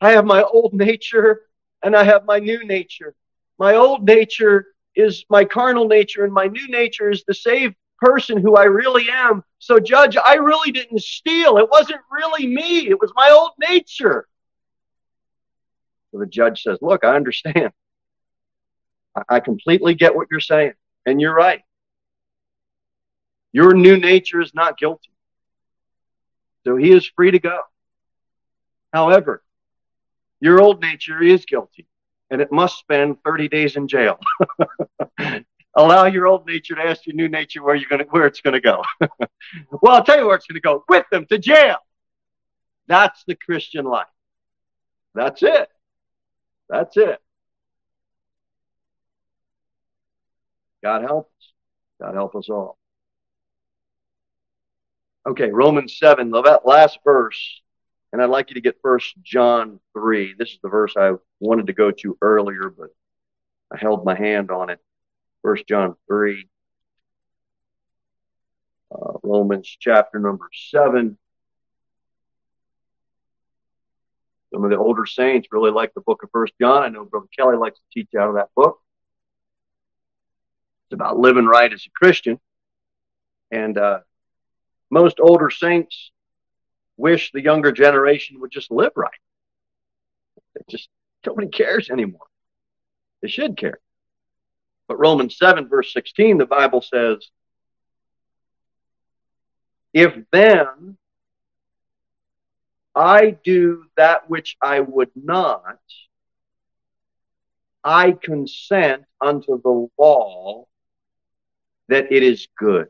I 0.00 0.12
have 0.12 0.24
my 0.24 0.42
old 0.42 0.74
nature 0.74 1.42
and 1.82 1.96
I 1.96 2.04
have 2.04 2.24
my 2.24 2.38
new 2.38 2.66
nature. 2.66 3.14
My 3.58 3.76
old 3.76 4.04
nature 4.04 4.66
is 4.94 5.24
my 5.30 5.44
carnal 5.44 5.86
nature, 5.86 6.24
and 6.24 6.32
my 6.32 6.46
new 6.46 6.68
nature 6.68 7.10
is 7.10 7.24
the 7.24 7.34
saved 7.34 7.76
person 7.98 8.38
who 8.38 8.56
I 8.56 8.64
really 8.64 9.08
am. 9.10 9.42
So, 9.58 9.78
Judge, 9.78 10.16
I 10.16 10.34
really 10.34 10.72
didn't 10.72 11.02
steal. 11.02 11.58
It 11.58 11.68
wasn't 11.70 12.00
really 12.10 12.46
me, 12.46 12.88
it 12.88 13.00
was 13.00 13.12
my 13.14 13.30
old 13.30 13.52
nature. 13.58 14.26
So 16.10 16.18
the 16.18 16.26
judge 16.26 16.62
says, 16.62 16.78
Look, 16.80 17.04
I 17.04 17.16
understand. 17.16 17.72
I 19.28 19.40
completely 19.40 19.94
get 19.94 20.14
what 20.14 20.28
you're 20.30 20.40
saying. 20.40 20.72
And 21.06 21.20
you're 21.20 21.34
right. 21.34 21.62
Your 23.52 23.72
new 23.72 23.96
nature 23.96 24.40
is 24.40 24.54
not 24.54 24.76
guilty. 24.76 25.10
So 26.66 26.76
he 26.76 26.92
is 26.92 27.06
free 27.06 27.30
to 27.30 27.38
go. 27.38 27.60
However, 28.92 29.42
your 30.40 30.60
old 30.60 30.82
nature 30.82 31.22
is 31.22 31.44
guilty 31.46 31.86
and 32.30 32.40
it 32.40 32.52
must 32.52 32.78
spend 32.78 33.22
30 33.24 33.48
days 33.48 33.76
in 33.76 33.88
jail. 33.88 34.18
Allow 35.76 36.06
your 36.06 36.26
old 36.26 36.46
nature 36.46 36.74
to 36.74 36.82
ask 36.82 37.06
your 37.06 37.14
new 37.14 37.28
nature 37.28 37.62
where 37.62 37.74
you're 37.74 37.88
to, 37.98 38.04
where 38.10 38.26
it's 38.26 38.40
to 38.54 38.60
go. 38.60 38.82
well, 39.00 39.96
I'll 39.96 40.04
tell 40.04 40.18
you 40.18 40.26
where 40.26 40.36
it's 40.36 40.46
to 40.46 40.60
go. 40.60 40.84
With 40.88 41.04
them 41.10 41.26
to 41.26 41.38
jail. 41.38 41.76
That's 42.88 43.22
the 43.24 43.34
Christian 43.34 43.84
life. 43.84 44.06
That's 45.14 45.42
it. 45.42 45.68
That's 46.68 46.96
it. 46.96 47.20
God 50.82 51.02
help 51.02 51.26
us. 51.26 51.52
God 52.00 52.14
help 52.14 52.36
us 52.36 52.48
all. 52.48 52.78
Okay, 55.26 55.50
Romans 55.50 55.98
7, 55.98 56.30
the 56.30 56.60
last 56.64 57.00
verse 57.04 57.60
and 58.16 58.22
I'd 58.22 58.30
like 58.30 58.48
you 58.48 58.54
to 58.54 58.62
get 58.62 58.78
First 58.80 59.14
John 59.22 59.78
3. 59.92 60.36
This 60.38 60.50
is 60.50 60.58
the 60.62 60.70
verse 60.70 60.94
I 60.96 61.12
wanted 61.38 61.66
to 61.66 61.74
go 61.74 61.90
to 61.90 62.16
earlier, 62.22 62.70
but 62.70 62.88
I 63.70 63.76
held 63.78 64.06
my 64.06 64.14
hand 64.14 64.50
on 64.50 64.70
it. 64.70 64.78
First 65.46 65.68
John 65.68 65.94
3. 66.08 66.48
Uh, 68.90 69.12
Romans 69.22 69.76
chapter 69.78 70.18
number 70.18 70.48
7. 70.52 71.16
Some 74.52 74.64
of 74.64 74.70
the 74.70 74.76
older 74.76 75.06
saints 75.06 75.46
really 75.52 75.70
like 75.70 75.94
the 75.94 76.00
book 76.00 76.24
of 76.24 76.30
First 76.32 76.54
John. 76.60 76.82
I 76.82 76.88
know 76.88 77.04
Brother 77.04 77.28
Kelly 77.38 77.56
likes 77.56 77.78
to 77.78 77.84
teach 77.94 78.08
out 78.18 78.28
of 78.28 78.34
that 78.34 78.48
book. 78.56 78.80
It's 80.86 80.94
about 80.94 81.16
living 81.16 81.46
right 81.46 81.72
as 81.72 81.86
a 81.86 81.90
Christian. 81.96 82.40
And 83.52 83.78
uh, 83.78 84.00
most 84.90 85.20
older 85.20 85.50
saints 85.50 86.10
wish 86.96 87.30
the 87.30 87.40
younger 87.40 87.70
generation 87.70 88.40
would 88.40 88.50
just 88.50 88.72
live 88.72 88.94
right. 88.96 89.10
It 90.56 90.66
just 90.68 90.88
nobody 91.24 91.46
cares 91.46 91.88
anymore. 91.88 92.26
They 93.22 93.28
should 93.28 93.56
care. 93.56 93.78
But 94.88 94.98
Romans 94.98 95.36
7, 95.38 95.68
verse 95.68 95.92
16, 95.92 96.38
the 96.38 96.46
Bible 96.46 96.80
says, 96.80 97.28
If 99.92 100.14
then 100.32 100.96
I 102.94 103.36
do 103.44 103.84
that 103.96 104.30
which 104.30 104.56
I 104.62 104.80
would 104.80 105.10
not, 105.14 105.78
I 107.84 108.12
consent 108.12 109.04
unto 109.20 109.60
the 109.60 109.88
law 109.98 110.66
that 111.88 112.10
it 112.10 112.22
is 112.22 112.48
good. 112.58 112.88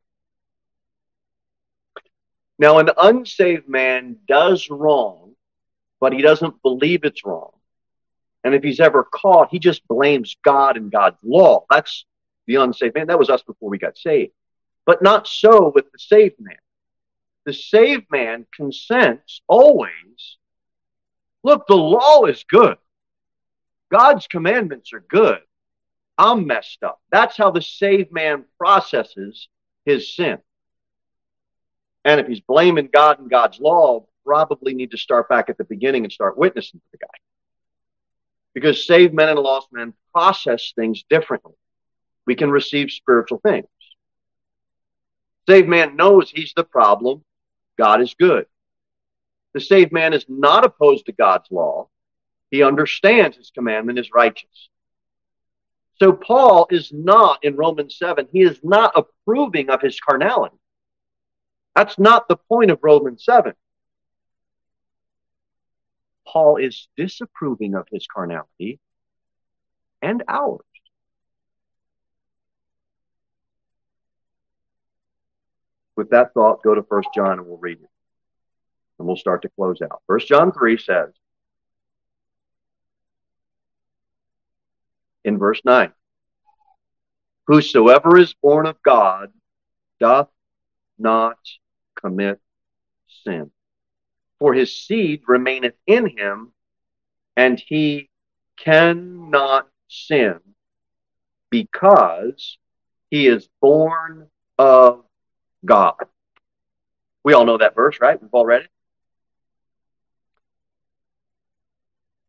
Now, 2.58 2.78
an 2.78 2.90
unsaved 2.96 3.68
man 3.68 4.16
does 4.26 4.70
wrong, 4.70 5.34
but 6.00 6.12
he 6.12 6.22
doesn't 6.22 6.62
believe 6.62 7.04
it's 7.04 7.24
wrong. 7.24 7.52
And 8.46 8.54
if 8.54 8.62
he's 8.62 8.78
ever 8.78 9.02
caught, 9.02 9.48
he 9.50 9.58
just 9.58 9.86
blames 9.88 10.36
God 10.44 10.76
and 10.76 10.88
God's 10.88 11.18
law. 11.24 11.64
That's 11.68 12.04
the 12.46 12.54
unsaved 12.54 12.94
man. 12.94 13.08
That 13.08 13.18
was 13.18 13.28
us 13.28 13.42
before 13.42 13.68
we 13.68 13.76
got 13.76 13.98
saved. 13.98 14.30
But 14.84 15.02
not 15.02 15.26
so 15.26 15.72
with 15.74 15.90
the 15.90 15.98
saved 15.98 16.36
man. 16.38 16.56
The 17.44 17.52
saved 17.52 18.06
man 18.08 18.46
consents 18.54 19.42
always. 19.48 20.36
Look, 21.42 21.66
the 21.66 21.74
law 21.74 22.26
is 22.26 22.44
good. 22.48 22.78
God's 23.90 24.28
commandments 24.28 24.92
are 24.92 25.00
good. 25.00 25.40
I'm 26.16 26.46
messed 26.46 26.84
up. 26.84 27.00
That's 27.10 27.36
how 27.36 27.50
the 27.50 27.62
saved 27.62 28.12
man 28.12 28.44
processes 28.58 29.48
his 29.84 30.14
sin. 30.14 30.38
And 32.04 32.20
if 32.20 32.28
he's 32.28 32.40
blaming 32.40 32.90
God 32.92 33.18
and 33.18 33.28
God's 33.28 33.58
law, 33.58 34.06
probably 34.24 34.72
need 34.72 34.92
to 34.92 34.98
start 34.98 35.28
back 35.28 35.50
at 35.50 35.58
the 35.58 35.64
beginning 35.64 36.04
and 36.04 36.12
start 36.12 36.38
witnessing 36.38 36.78
to 36.78 36.86
the 36.92 36.98
guy. 36.98 37.25
Because 38.56 38.86
saved 38.86 39.12
men 39.12 39.28
and 39.28 39.38
lost 39.38 39.68
men 39.70 39.92
process 40.14 40.72
things 40.74 41.04
differently. 41.10 41.52
We 42.26 42.34
can 42.34 42.50
receive 42.50 42.90
spiritual 42.90 43.38
things. 43.38 43.66
Saved 45.46 45.68
man 45.68 45.94
knows 45.94 46.30
he's 46.30 46.54
the 46.56 46.64
problem. 46.64 47.22
God 47.76 48.00
is 48.00 48.14
good. 48.18 48.46
The 49.52 49.60
saved 49.60 49.92
man 49.92 50.14
is 50.14 50.24
not 50.26 50.64
opposed 50.64 51.04
to 51.04 51.12
God's 51.12 51.50
law. 51.50 51.90
He 52.50 52.62
understands 52.62 53.36
his 53.36 53.50
commandment 53.50 53.98
is 53.98 54.08
righteous. 54.14 54.70
So 56.00 56.14
Paul 56.14 56.66
is 56.70 56.90
not 56.94 57.44
in 57.44 57.56
Romans 57.56 57.98
7, 57.98 58.26
he 58.32 58.40
is 58.40 58.58
not 58.62 58.92
approving 58.96 59.68
of 59.68 59.82
his 59.82 60.00
carnality. 60.00 60.56
That's 61.74 61.98
not 61.98 62.26
the 62.26 62.36
point 62.36 62.70
of 62.70 62.78
Romans 62.80 63.22
7. 63.22 63.52
Paul 66.26 66.56
is 66.56 66.88
disapproving 66.96 67.74
of 67.74 67.86
his 67.90 68.06
carnality 68.06 68.80
and 70.02 70.22
ours. 70.28 70.60
With 75.96 76.10
that 76.10 76.34
thought, 76.34 76.62
go 76.62 76.74
to 76.74 76.82
1 76.82 77.02
John 77.14 77.38
and 77.38 77.46
we'll 77.46 77.56
read 77.56 77.78
it. 77.80 77.88
And 78.98 79.06
we'll 79.06 79.16
start 79.16 79.42
to 79.42 79.48
close 79.50 79.80
out. 79.82 80.02
1 80.06 80.20
John 80.20 80.52
3 80.52 80.78
says, 80.78 81.12
in 85.26 85.38
verse 85.38 85.60
9. 85.64 85.92
Whosoever 87.48 88.16
is 88.16 88.32
born 88.34 88.66
of 88.66 88.80
God 88.82 89.32
doth 90.00 90.28
not 90.98 91.36
commit 92.00 92.40
sin. 93.24 93.50
For 94.38 94.52
his 94.54 94.76
seed 94.76 95.22
remaineth 95.26 95.76
in 95.86 96.06
him, 96.06 96.52
and 97.36 97.58
he 97.58 98.10
cannot 98.56 99.68
sin 99.88 100.40
because 101.50 102.58
he 103.10 103.26
is 103.26 103.48
born 103.60 104.28
of 104.58 105.04
God. 105.64 105.94
We 107.24 107.32
all 107.32 107.44
know 107.44 107.58
that 107.58 107.74
verse, 107.74 107.98
right? 108.00 108.20
We've 108.20 108.32
all 108.32 108.46
read 108.46 108.62
it. 108.62 108.70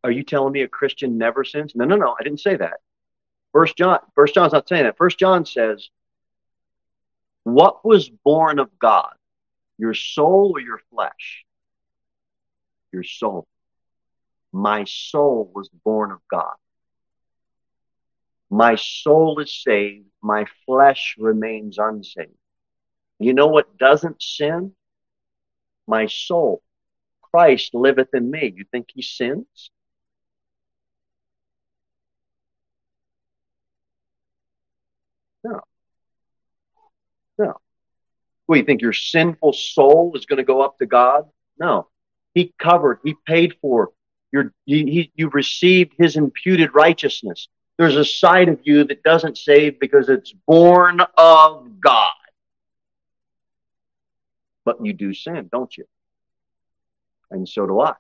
Are 0.04 0.12
you 0.12 0.24
telling 0.24 0.54
me 0.54 0.62
a 0.62 0.68
Christian 0.68 1.18
never 1.18 1.44
sins? 1.44 1.74
No, 1.76 1.86
no, 1.86 1.96
no. 1.96 2.16
I 2.20 2.24
didn't 2.24 2.40
say 2.40 2.56
that. 2.56 2.80
First 3.52 3.76
John, 3.76 4.00
First 4.16 4.34
John's 4.34 4.54
not 4.54 4.68
saying 4.70 4.84
that. 4.84 4.98
First 4.98 5.20
John 5.20 5.46
says, 5.46 5.90
"What 7.44 7.84
was 7.84 8.10
born 8.10 8.60
of 8.60 8.78
God, 8.80 9.16
your 9.78 9.94
soul 9.94 10.52
or 10.56 10.60
your 10.60 10.80
flesh? 10.92 11.46
Your 12.98 13.04
soul. 13.04 13.48
My 14.52 14.86
soul 14.86 15.52
was 15.54 15.70
born 15.70 16.10
of 16.10 16.18
God. 16.32 16.56
My 18.50 18.74
soul 18.74 19.40
is 19.40 19.62
saved. 19.62 20.08
My 20.24 20.46
flesh 20.66 21.14
remains 21.20 21.78
unsaved. 21.78 22.32
You 23.20 23.36
know 23.36 23.46
what 23.46 23.78
doesn't 23.78 24.20
sin? 24.20 24.72
My 25.86 26.08
soul. 26.08 26.64
Christ 27.22 27.76
liveth 27.76 28.16
in 28.16 28.32
me. 28.32 28.52
You 28.58 28.66
think 28.72 28.88
he 28.92 29.04
sins? 29.04 29.70
No. 35.44 35.62
No. 37.38 37.58
Well, 38.48 38.58
you 38.58 38.66
think 38.66 38.82
your 38.82 38.94
sinful 38.94 39.54
soul 39.54 40.14
is 40.16 40.26
going 40.26 40.38
to 40.38 40.44
go 40.44 40.62
up 40.64 40.80
to 40.80 40.88
God? 40.88 41.26
No. 41.60 41.90
He 42.38 42.54
covered, 42.60 43.00
He 43.04 43.16
paid 43.26 43.56
for. 43.62 43.90
Your, 44.32 44.54
he, 44.66 45.12
you've 45.16 45.34
received 45.34 45.94
His 45.98 46.18
imputed 46.18 46.76
righteousness. 46.76 47.48
There's 47.80 47.96
a 47.96 48.06
side 48.06 48.48
of 48.48 48.60
you 48.64 48.84
that 48.84 49.02
doesn't 49.02 49.40
save 49.40 49.80
because 49.80 50.08
it's 50.08 50.34
born 50.46 51.02
of 51.18 51.80
God. 51.80 52.12
But 54.66 54.86
you 54.86 54.94
do 54.94 55.16
sin, 55.16 55.50
don't 55.52 55.76
you? 55.76 55.86
And 57.32 57.50
so 57.50 57.66
do 57.66 57.80
I. 57.80 57.94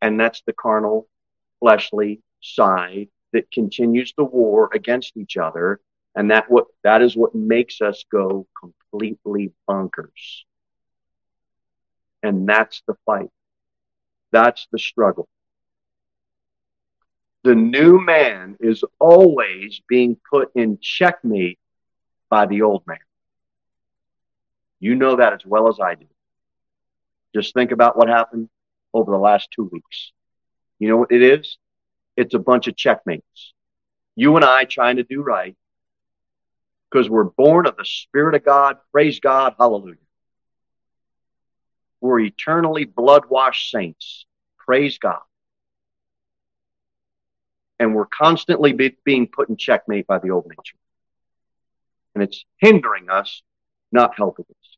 And 0.00 0.20
that's 0.20 0.42
the 0.46 0.52
carnal, 0.52 1.08
fleshly 1.58 2.20
side 2.40 3.08
that 3.32 3.50
continues 3.50 4.14
the 4.16 4.22
war 4.24 4.70
against 4.72 5.16
each 5.16 5.36
other. 5.36 5.80
And 6.14 6.30
that 6.30 6.48
what 6.48 6.66
that 6.84 7.02
is 7.02 7.16
what 7.16 7.34
makes 7.34 7.80
us 7.80 8.04
go 8.12 8.46
completely 8.60 9.52
bonkers. 9.68 10.44
And 12.24 12.48
that's 12.48 12.82
the 12.88 12.94
fight. 13.04 13.28
That's 14.32 14.66
the 14.72 14.78
struggle. 14.78 15.28
The 17.44 17.54
new 17.54 18.00
man 18.00 18.56
is 18.60 18.82
always 18.98 19.82
being 19.86 20.16
put 20.30 20.50
in 20.54 20.78
checkmate 20.80 21.58
by 22.30 22.46
the 22.46 22.62
old 22.62 22.82
man. 22.86 22.96
You 24.80 24.94
know 24.94 25.16
that 25.16 25.34
as 25.34 25.44
well 25.44 25.68
as 25.68 25.78
I 25.80 25.96
do. 25.96 26.06
Just 27.34 27.52
think 27.52 27.72
about 27.72 27.94
what 27.98 28.08
happened 28.08 28.48
over 28.94 29.12
the 29.12 29.18
last 29.18 29.50
two 29.54 29.68
weeks. 29.70 30.12
You 30.78 30.88
know 30.88 30.96
what 30.96 31.12
it 31.12 31.20
is? 31.20 31.58
It's 32.16 32.32
a 32.32 32.38
bunch 32.38 32.68
of 32.68 32.76
checkmates. 32.76 33.52
You 34.16 34.36
and 34.36 34.44
I 34.46 34.64
trying 34.64 34.96
to 34.96 35.02
do 35.02 35.20
right 35.20 35.54
because 36.90 37.10
we're 37.10 37.24
born 37.24 37.66
of 37.66 37.76
the 37.76 37.84
Spirit 37.84 38.34
of 38.34 38.46
God. 38.46 38.78
Praise 38.92 39.20
God. 39.20 39.56
Hallelujah. 39.58 39.96
We're 42.00 42.20
eternally 42.20 42.84
blood 42.84 43.26
washed 43.28 43.70
saints. 43.70 44.26
Praise 44.58 44.98
God. 44.98 45.20
And 47.78 47.94
we're 47.94 48.06
constantly 48.06 48.72
be, 48.72 48.96
being 49.04 49.26
put 49.26 49.48
in 49.48 49.56
checkmate 49.56 50.06
by 50.06 50.18
the 50.18 50.30
old 50.30 50.46
nature. 50.46 50.76
And 52.14 52.22
it's 52.22 52.44
hindering 52.58 53.10
us, 53.10 53.42
not 53.90 54.16
helping 54.16 54.46
us. 54.48 54.76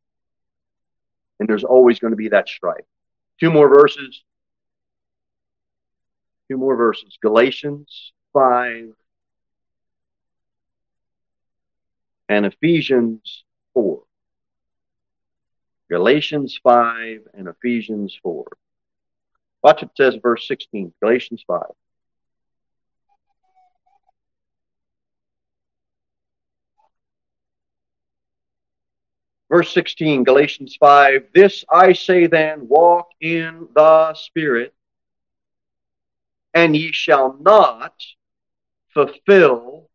And 1.39 1.49
there's 1.49 1.65
always 1.65 1.99
going 1.99 2.13
to 2.13 2.17
be 2.17 2.29
that 2.29 2.49
strife. 2.49 2.85
Two 3.39 3.51
more 3.51 3.69
verses 3.69 4.23
Two 6.49 6.57
more 6.57 6.77
verses. 6.77 7.19
Galatians 7.21 8.13
5 8.33 8.93
and 12.29 12.47
Ephesians 12.47 13.45
4. 13.75 14.03
Galatians 15.91 16.59
5 16.63 17.29
and 17.35 17.49
Ephesians 17.49 18.19
4. 18.23 18.45
Watch 19.63 19.83
it 19.83 19.91
says 19.97 20.17
verse 20.21 20.47
16, 20.49 20.93
Galatians 21.01 21.45
5. 21.47 21.63
Verse 29.49 29.73
16, 29.73 30.25
Galatians 30.25 30.77
5. 30.79 31.29
This 31.33 31.65
I 31.73 31.93
say 31.93 32.27
then, 32.27 32.67
walk 32.67 33.09
in 33.21 33.69
the 33.75 34.15
Spirit, 34.15 34.75
and 36.53 36.75
ye 36.75 36.91
shall 36.91 37.37
not 37.41 37.95
fulfill 38.93 39.89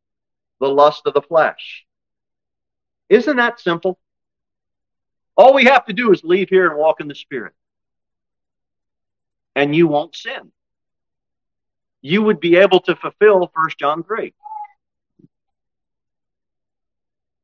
the 0.62 0.69
lust 0.69 1.01
of 1.06 1.13
the 1.13 1.21
flesh. 1.21 1.86
Isn't 3.10 3.38
that 3.38 3.60
simple? 3.60 3.99
All 5.35 5.53
we 5.53 5.65
have 5.65 5.85
to 5.85 5.93
do 5.93 6.11
is 6.11 6.23
leave 6.23 6.49
here 6.49 6.67
and 6.69 6.77
walk 6.77 7.01
in 7.01 7.07
the 7.07 7.15
Spirit. 7.15 7.53
And 9.55 9.75
you 9.75 9.87
won't 9.87 10.15
sin. 10.15 10.51
You 12.01 12.23
would 12.23 12.39
be 12.39 12.55
able 12.57 12.79
to 12.81 12.95
fulfill 12.95 13.49
1 13.53 13.69
John 13.77 14.03
3. 14.03 14.33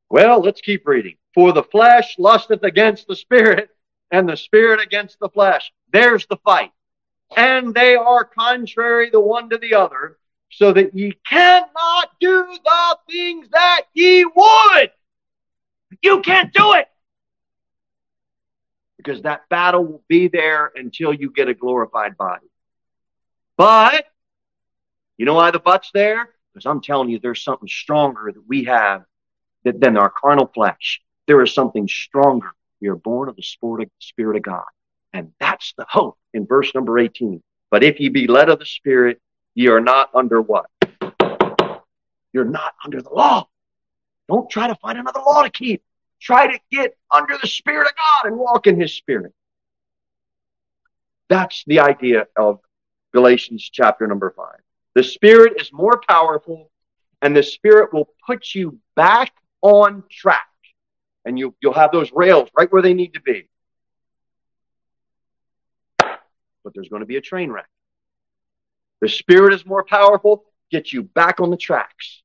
Well, 0.10 0.42
let's 0.42 0.62
keep 0.62 0.88
reading. 0.88 1.16
For 1.34 1.52
the 1.52 1.64
flesh 1.64 2.16
lusteth 2.18 2.64
against 2.64 3.08
the 3.08 3.16
Spirit, 3.16 3.70
and 4.10 4.28
the 4.28 4.38
Spirit 4.38 4.80
against 4.80 5.20
the 5.20 5.30
flesh. 5.30 5.72
There's 5.92 6.26
the 6.28 6.38
fight 6.38 6.72
and 7.36 7.74
they 7.74 7.96
are 7.96 8.24
contrary 8.24 9.10
the 9.10 9.20
one 9.20 9.50
to 9.50 9.58
the 9.58 9.74
other, 9.74 10.18
so 10.50 10.72
that 10.72 10.96
ye 10.96 11.14
cannot 11.28 12.12
do 12.20 12.46
the 12.64 12.98
things 13.10 13.50
that 13.50 13.82
ye 13.94 14.24
would. 14.24 14.92
You 16.02 16.22
can't 16.22 16.54
do 16.54 16.74
it. 16.74 16.88
Because 18.98 19.22
that 19.22 19.48
battle 19.50 19.86
will 19.86 20.04
be 20.08 20.28
there 20.28 20.72
until 20.76 21.14
you 21.14 21.32
get 21.32 21.48
a 21.48 21.54
glorified 21.54 22.18
body. 22.18 22.48
But, 23.56 24.06
you 25.18 25.26
know 25.26 25.36
why 25.36 25.52
the 25.52 25.60
butt's 25.60 25.92
there? 25.94 26.30
Because 26.54 26.66
I'm 26.66 26.82
telling 26.82 27.10
you, 27.10 27.20
there's 27.20 27.44
something 27.44 27.68
stronger 27.68 28.32
that 28.32 28.48
we 28.48 28.64
have 28.66 29.04
than 29.64 29.98
our 29.98 30.10
carnal 30.10 30.48
flesh. 30.54 31.02
There 31.28 31.42
is 31.42 31.54
something 31.54 31.88
stronger. 31.88 32.52
We 32.82 32.88
are 32.88 32.96
born 32.96 33.30
of 33.30 33.36
the 33.36 33.44
Spirit 33.44 33.92
of 34.36 34.42
God. 34.42 34.66
And 35.14 35.34
that's 35.40 35.74
the 35.78 35.86
hope 35.90 36.18
in 36.34 36.46
verse 36.46 36.74
number 36.74 37.00
18. 37.00 37.42
But 37.70 37.84
if 37.84 38.00
ye 38.00 38.10
be 38.10 38.28
led 38.28 38.50
of 38.50 38.60
the 38.60 38.66
Spirit, 38.66 39.22
ye 39.56 39.68
are 39.68 39.82
not 39.82 40.10
under 40.14 40.42
what? 40.42 40.70
You're 42.34 42.46
not 42.46 42.74
under 42.84 43.02
the 43.02 43.10
law. 43.10 43.48
Don't 44.30 44.50
try 44.50 44.68
to 44.68 44.76
find 44.76 44.98
another 44.98 45.22
law 45.22 45.44
to 45.44 45.50
keep. 45.50 45.82
Try 46.20 46.48
to 46.48 46.60
get 46.72 46.96
under 47.14 47.38
the 47.42 47.48
Spirit 47.48 47.88
of 47.88 47.94
God 47.96 48.32
and 48.32 48.40
walk 48.40 48.68
in 48.68 48.80
His 48.80 48.94
Spirit. 48.94 49.34
That's 51.30 51.64
the 51.68 51.80
idea 51.82 52.28
of 52.36 52.60
Galatians 53.14 53.70
chapter 53.72 54.08
number 54.08 54.34
five. 54.36 54.60
The 54.96 55.04
Spirit 55.04 55.62
is 55.62 55.72
more 55.72 56.02
powerful, 56.08 56.72
and 57.22 57.36
the 57.36 57.44
Spirit 57.44 57.94
will 57.94 58.10
put 58.26 58.56
you 58.56 58.80
back 58.96 59.32
on 59.62 60.04
track. 60.10 60.48
And 61.26 61.38
you, 61.38 61.56
you'll 61.62 61.74
have 61.74 61.92
those 61.92 62.12
rails 62.14 62.50
right 62.58 62.72
where 62.72 62.82
they 62.82 62.94
need 62.94 63.14
to 63.16 63.22
be. 63.22 63.50
But 66.00 66.74
there's 66.74 66.90
going 66.90 67.02
to 67.02 67.06
be 67.06 67.18
a 67.18 67.22
train 67.22 67.52
wreck. 67.52 67.68
The 69.02 69.10
Spirit 69.10 69.54
is 69.54 69.66
more 69.66 69.84
powerful, 69.84 70.46
get 70.72 70.92
you 70.92 71.04
back 71.04 71.40
on 71.40 71.52
the 71.52 71.58
tracks. 71.58 72.24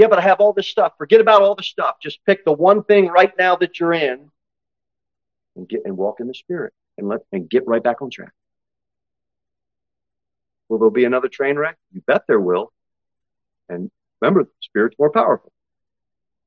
Yeah, 0.00 0.06
but 0.08 0.18
I 0.18 0.22
have 0.22 0.40
all 0.40 0.54
this 0.54 0.66
stuff. 0.66 0.94
Forget 0.96 1.20
about 1.20 1.42
all 1.42 1.54
the 1.54 1.62
stuff. 1.62 1.96
Just 2.00 2.24
pick 2.24 2.42
the 2.46 2.52
one 2.54 2.82
thing 2.84 3.08
right 3.08 3.36
now 3.38 3.54
that 3.56 3.78
you're 3.78 3.92
in 3.92 4.30
and 5.56 5.68
get 5.68 5.82
and 5.84 5.94
walk 5.94 6.20
in 6.20 6.26
the 6.26 6.32
Spirit 6.32 6.72
and 6.96 7.06
let 7.06 7.20
and 7.32 7.50
get 7.50 7.66
right 7.66 7.82
back 7.82 8.00
on 8.00 8.08
track. 8.08 8.32
Will 10.70 10.78
there 10.78 10.88
be 10.88 11.04
another 11.04 11.28
train 11.28 11.56
wreck? 11.56 11.76
You 11.92 12.00
bet 12.06 12.22
there 12.26 12.40
will. 12.40 12.72
And 13.68 13.90
remember, 14.22 14.44
the 14.44 14.50
Spirit's 14.62 14.96
more 14.98 15.10
powerful. 15.10 15.52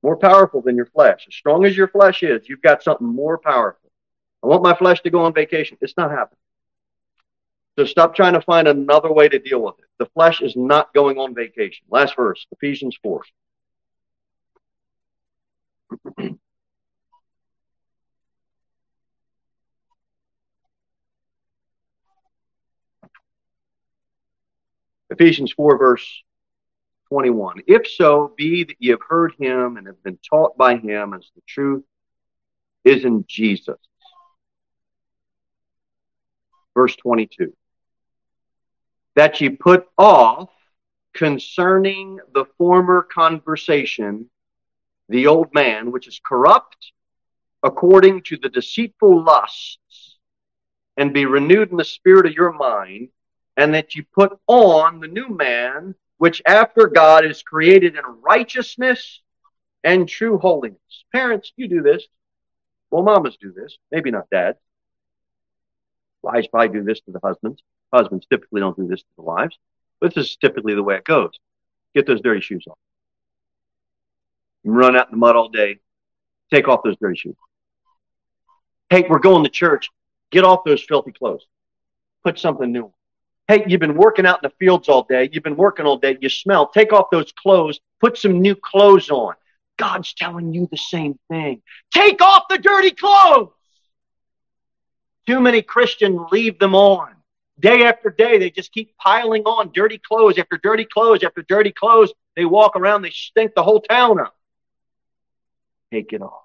More 0.02 0.18
powerful 0.18 0.64
than 0.64 0.76
your 0.76 0.88
flesh. 0.88 1.26
As 1.28 1.36
strong 1.36 1.64
as 1.64 1.78
your 1.78 1.90
flesh 1.90 2.24
is, 2.24 2.50
you've 2.50 2.64
got 2.64 2.82
something 2.82 3.06
more 3.06 3.38
powerful. 3.38 3.92
I 4.42 4.48
want 4.48 4.64
my 4.64 4.74
flesh 4.74 5.00
to 5.02 5.12
go 5.12 5.26
on 5.26 5.32
vacation. 5.32 5.78
It's 5.80 5.96
not 5.96 6.10
happening. 6.10 6.40
So 7.78 7.86
stop 7.86 8.16
trying 8.16 8.34
to 8.34 8.42
find 8.42 8.68
another 8.68 9.14
way 9.14 9.30
to 9.30 9.38
deal 9.38 9.62
with 9.62 9.76
it. 9.78 9.86
The 10.00 10.08
flesh 10.08 10.42
is 10.42 10.56
not 10.56 10.92
going 10.96 11.20
on 11.20 11.36
vacation. 11.36 11.86
Last 11.92 12.16
verse, 12.16 12.48
Ephesians 12.52 12.98
4. 13.04 13.22
Ephesians 25.10 25.52
4, 25.54 25.78
verse 25.78 26.24
21. 27.10 27.64
If 27.68 27.88
so, 27.88 28.34
be 28.36 28.64
that 28.64 28.76
ye 28.80 28.90
have 28.90 29.02
heard 29.08 29.34
him 29.40 29.78
and 29.78 29.88
have 29.88 30.02
been 30.04 30.18
taught 30.30 30.58
by 30.58 30.78
him 30.78 31.14
as 31.14 31.30
the 31.36 31.42
truth 31.48 31.84
is 32.84 33.06
in 33.06 33.26
Jesus. 33.28 33.78
Verse 36.74 36.96
22 36.96 37.54
that 39.16 39.40
ye 39.42 39.50
put 39.50 39.88
off 39.98 40.50
concerning 41.14 42.20
the 42.34 42.46
former 42.58 43.04
conversation 43.04 44.30
the 45.10 45.28
old 45.28 45.54
man, 45.54 45.92
which 45.92 46.08
is 46.08 46.20
corrupt 46.24 46.92
according 47.62 48.22
to 48.24 48.38
the 48.38 48.50
deceitful 48.50 49.24
lusts, 49.24 50.18
and 50.98 51.14
be 51.14 51.26
renewed 51.26 51.72
in 51.72 51.78
the 51.78 51.86
spirit 51.86 52.26
of 52.26 52.34
your 52.34 52.52
mind, 52.52 53.10
and 53.56 53.74
that 53.74 53.96
you 53.96 54.04
put 54.14 54.38
on 54.48 55.00
the 55.00 55.08
new 55.08 55.30
man, 55.30 55.96
which 56.18 56.42
after 56.46 56.88
God 56.88 57.26
is 57.26 57.42
created 57.42 57.96
in 57.96 58.04
righteousness 58.22 59.22
and 59.84 60.08
true 60.08 60.38
holiness. 60.38 60.80
Parents, 61.12 61.52
you 61.56 61.68
do 61.68 61.82
this. 61.82 62.06
Well, 62.92 63.04
mamas 63.04 63.38
do 63.40 63.52
this. 63.52 63.78
Maybe 63.92 64.12
not 64.12 64.30
dads. 64.30 64.60
Wives 66.22 66.48
probably 66.48 66.80
do 66.80 66.84
this 66.84 67.02
to 67.02 67.12
the 67.12 67.20
husbands. 67.24 67.62
Husbands 67.92 68.26
typically 68.30 68.62
don't 68.62 68.78
do 68.78 68.88
this 68.88 69.02
to 69.02 69.10
the 69.18 69.24
wives, 69.24 69.58
but 70.00 70.14
this 70.16 70.32
is 70.32 70.38
typically 70.38 70.74
the 70.74 70.84
way 70.84 70.96
it 70.96 71.04
goes. 71.04 71.32
Get 71.94 72.08
those 72.08 72.22
dirty 72.22 72.42
shoes 72.42 72.66
off. 72.68 72.78
You 74.64 74.72
run 74.72 74.96
out 74.96 75.08
in 75.08 75.12
the 75.12 75.18
mud 75.18 75.36
all 75.36 75.50
day. 75.50 75.80
Take 76.52 76.68
off 76.68 76.82
those 76.84 76.98
dirty 76.98 77.18
shoes. 77.18 77.36
Hey, 78.90 79.06
we're 79.10 79.20
going 79.20 79.44
to 79.44 79.50
church. 79.50 79.90
Get 80.32 80.44
off 80.44 80.62
those 80.66 80.84
filthy 80.84 81.12
clothes. 81.12 81.46
Put 82.24 82.40
something 82.40 82.72
new 82.72 82.86
on. 82.86 82.94
Hey, 83.48 83.66
you've 83.68 83.82
been 83.82 83.96
working 83.96 84.26
out 84.26 84.42
in 84.44 84.50
the 84.50 84.56
fields 84.58 84.88
all 84.88 85.04
day. 85.04 85.30
You've 85.32 85.44
been 85.44 85.58
working 85.58 85.86
all 85.86 85.98
day. 85.98 86.18
You 86.22 86.30
smell. 86.30 86.68
Take 86.68 86.94
off 86.94 87.08
those 87.12 87.32
clothes. 87.34 87.80
Put 88.00 88.18
some 88.18 88.42
new 88.42 88.56
clothes 88.56 89.10
on. 89.10 89.36
God's 89.78 90.14
telling 90.14 90.54
you 90.54 90.68
the 90.72 90.78
same 90.78 91.20
thing. 91.30 91.62
Take 91.94 92.22
off 92.22 92.44
the 92.50 92.58
dirty 92.58 92.92
clothes. 92.92 93.50
Too 95.28 95.40
many 95.40 95.62
Christians 95.62 96.20
leave 96.32 96.60
them 96.60 96.76
on. 96.76 97.10
Day 97.60 97.84
after 97.84 98.10
day, 98.10 98.38
they 98.38 98.50
just 98.50 98.72
keep 98.72 98.96
piling 98.98 99.44
on 99.44 99.72
dirty 99.74 99.98
clothes 99.98 100.38
after 100.38 100.58
dirty 100.62 100.86
clothes 100.86 101.24
after 101.24 101.42
dirty 101.44 101.72
clothes. 101.72 102.14
They 102.36 102.46
walk 102.46 102.76
around, 102.76 103.02
they 103.04 103.12
stink 103.12 103.54
the 103.56 103.64
whole 103.64 103.82
town 103.82 104.20
up. 104.20 104.36
Take 105.94 106.12
it 106.12 106.24
off. 106.24 106.42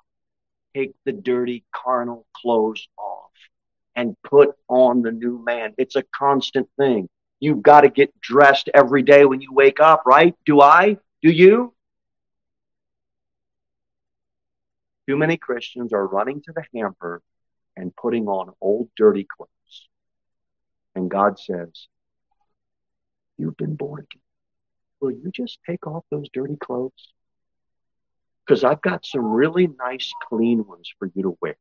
Take 0.77 0.93
the 1.07 1.13
dirty 1.13 1.65
carnal 1.75 2.27
clothes 2.35 2.87
off 2.99 3.31
and 3.97 4.15
put 4.23 4.51
on 4.69 5.01
the 5.01 5.11
new 5.11 5.43
man. 5.43 5.73
It's 5.79 5.97
a 5.97 6.05
constant 6.15 6.69
thing. 6.77 7.09
You've 7.41 7.63
got 7.63 7.81
to 7.81 7.89
get 7.89 8.13
dressed 8.21 8.69
every 8.75 9.03
day 9.03 9.25
when 9.25 9.41
you 9.41 9.51
wake 9.51 9.81
up, 9.81 10.03
right? 10.05 10.35
Do 10.45 10.61
I? 10.61 10.99
Do 11.23 11.31
you? 11.31 11.73
Too 15.09 15.17
many 15.17 15.39
Christians 15.39 15.95
are 15.95 16.07
running 16.07 16.43
to 16.43 16.53
the 16.53 16.65
hamper 16.75 17.23
and 17.75 17.97
putting 17.97 18.29
on 18.29 18.53
old 18.61 18.91
dirty 18.99 19.27
clothes. 19.35 19.89
And 20.95 21.11
God 21.11 21.39
says, 21.39 21.87
You've 23.39 23.57
been 23.57 23.77
born 23.77 24.01
again. 24.01 24.21
Will 25.01 25.13
you 25.13 25.31
just 25.33 25.59
take 25.67 25.87
off 25.87 26.05
those 26.11 26.29
dirty 26.35 26.57
clothes? 26.57 27.15
Because 28.49 28.65
I've 28.65 28.81
got 28.81 29.05
some 29.05 29.27
really 29.27 29.67
nice, 29.67 30.11
clean 30.27 30.67
ones 30.67 30.91
for 30.99 31.11
you 31.15 31.25
to 31.25 31.39
wear. 31.43 31.59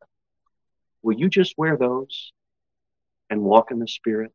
Will 1.02 1.18
you 1.18 1.28
just 1.28 1.58
wear 1.58 1.76
those 1.76 2.32
and 3.30 3.42
walk 3.42 3.72
in 3.72 3.80
the 3.80 3.90
Spirit? 3.90 4.32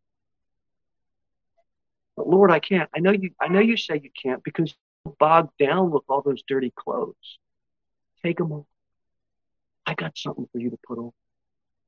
But 2.14 2.28
Lord, 2.28 2.50
I 2.50 2.58
can't. 2.58 2.90
I 2.94 3.00
know 3.00 3.12
you. 3.12 3.30
I 3.40 3.48
know 3.48 3.60
you 3.60 3.78
say 3.78 3.98
you 4.02 4.10
can't 4.22 4.44
because 4.44 4.74
you're 5.06 5.14
bogged 5.18 5.56
down 5.58 5.90
with 5.90 6.02
all 6.10 6.20
those 6.20 6.42
dirty 6.46 6.70
clothes. 6.76 7.38
Take 8.22 8.36
them 8.36 8.52
off. 8.52 8.66
I 9.86 9.94
got 9.94 10.18
something 10.18 10.46
for 10.52 10.58
you 10.58 10.68
to 10.68 10.78
put 10.86 10.98
on. 10.98 11.12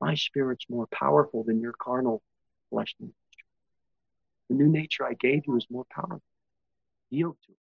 My 0.01 0.15
spirit's 0.15 0.65
more 0.67 0.87
powerful 0.87 1.43
than 1.43 1.61
your 1.61 1.73
carnal 1.73 2.23
flesh 2.71 2.95
nature. 2.99 3.13
The 4.49 4.55
new 4.55 4.67
nature 4.67 5.05
I 5.05 5.13
gave 5.13 5.43
you 5.45 5.57
is 5.57 5.67
more 5.69 5.85
powerful. 5.91 6.23
Yield 7.11 7.37
to 7.45 7.51
it. 7.51 7.57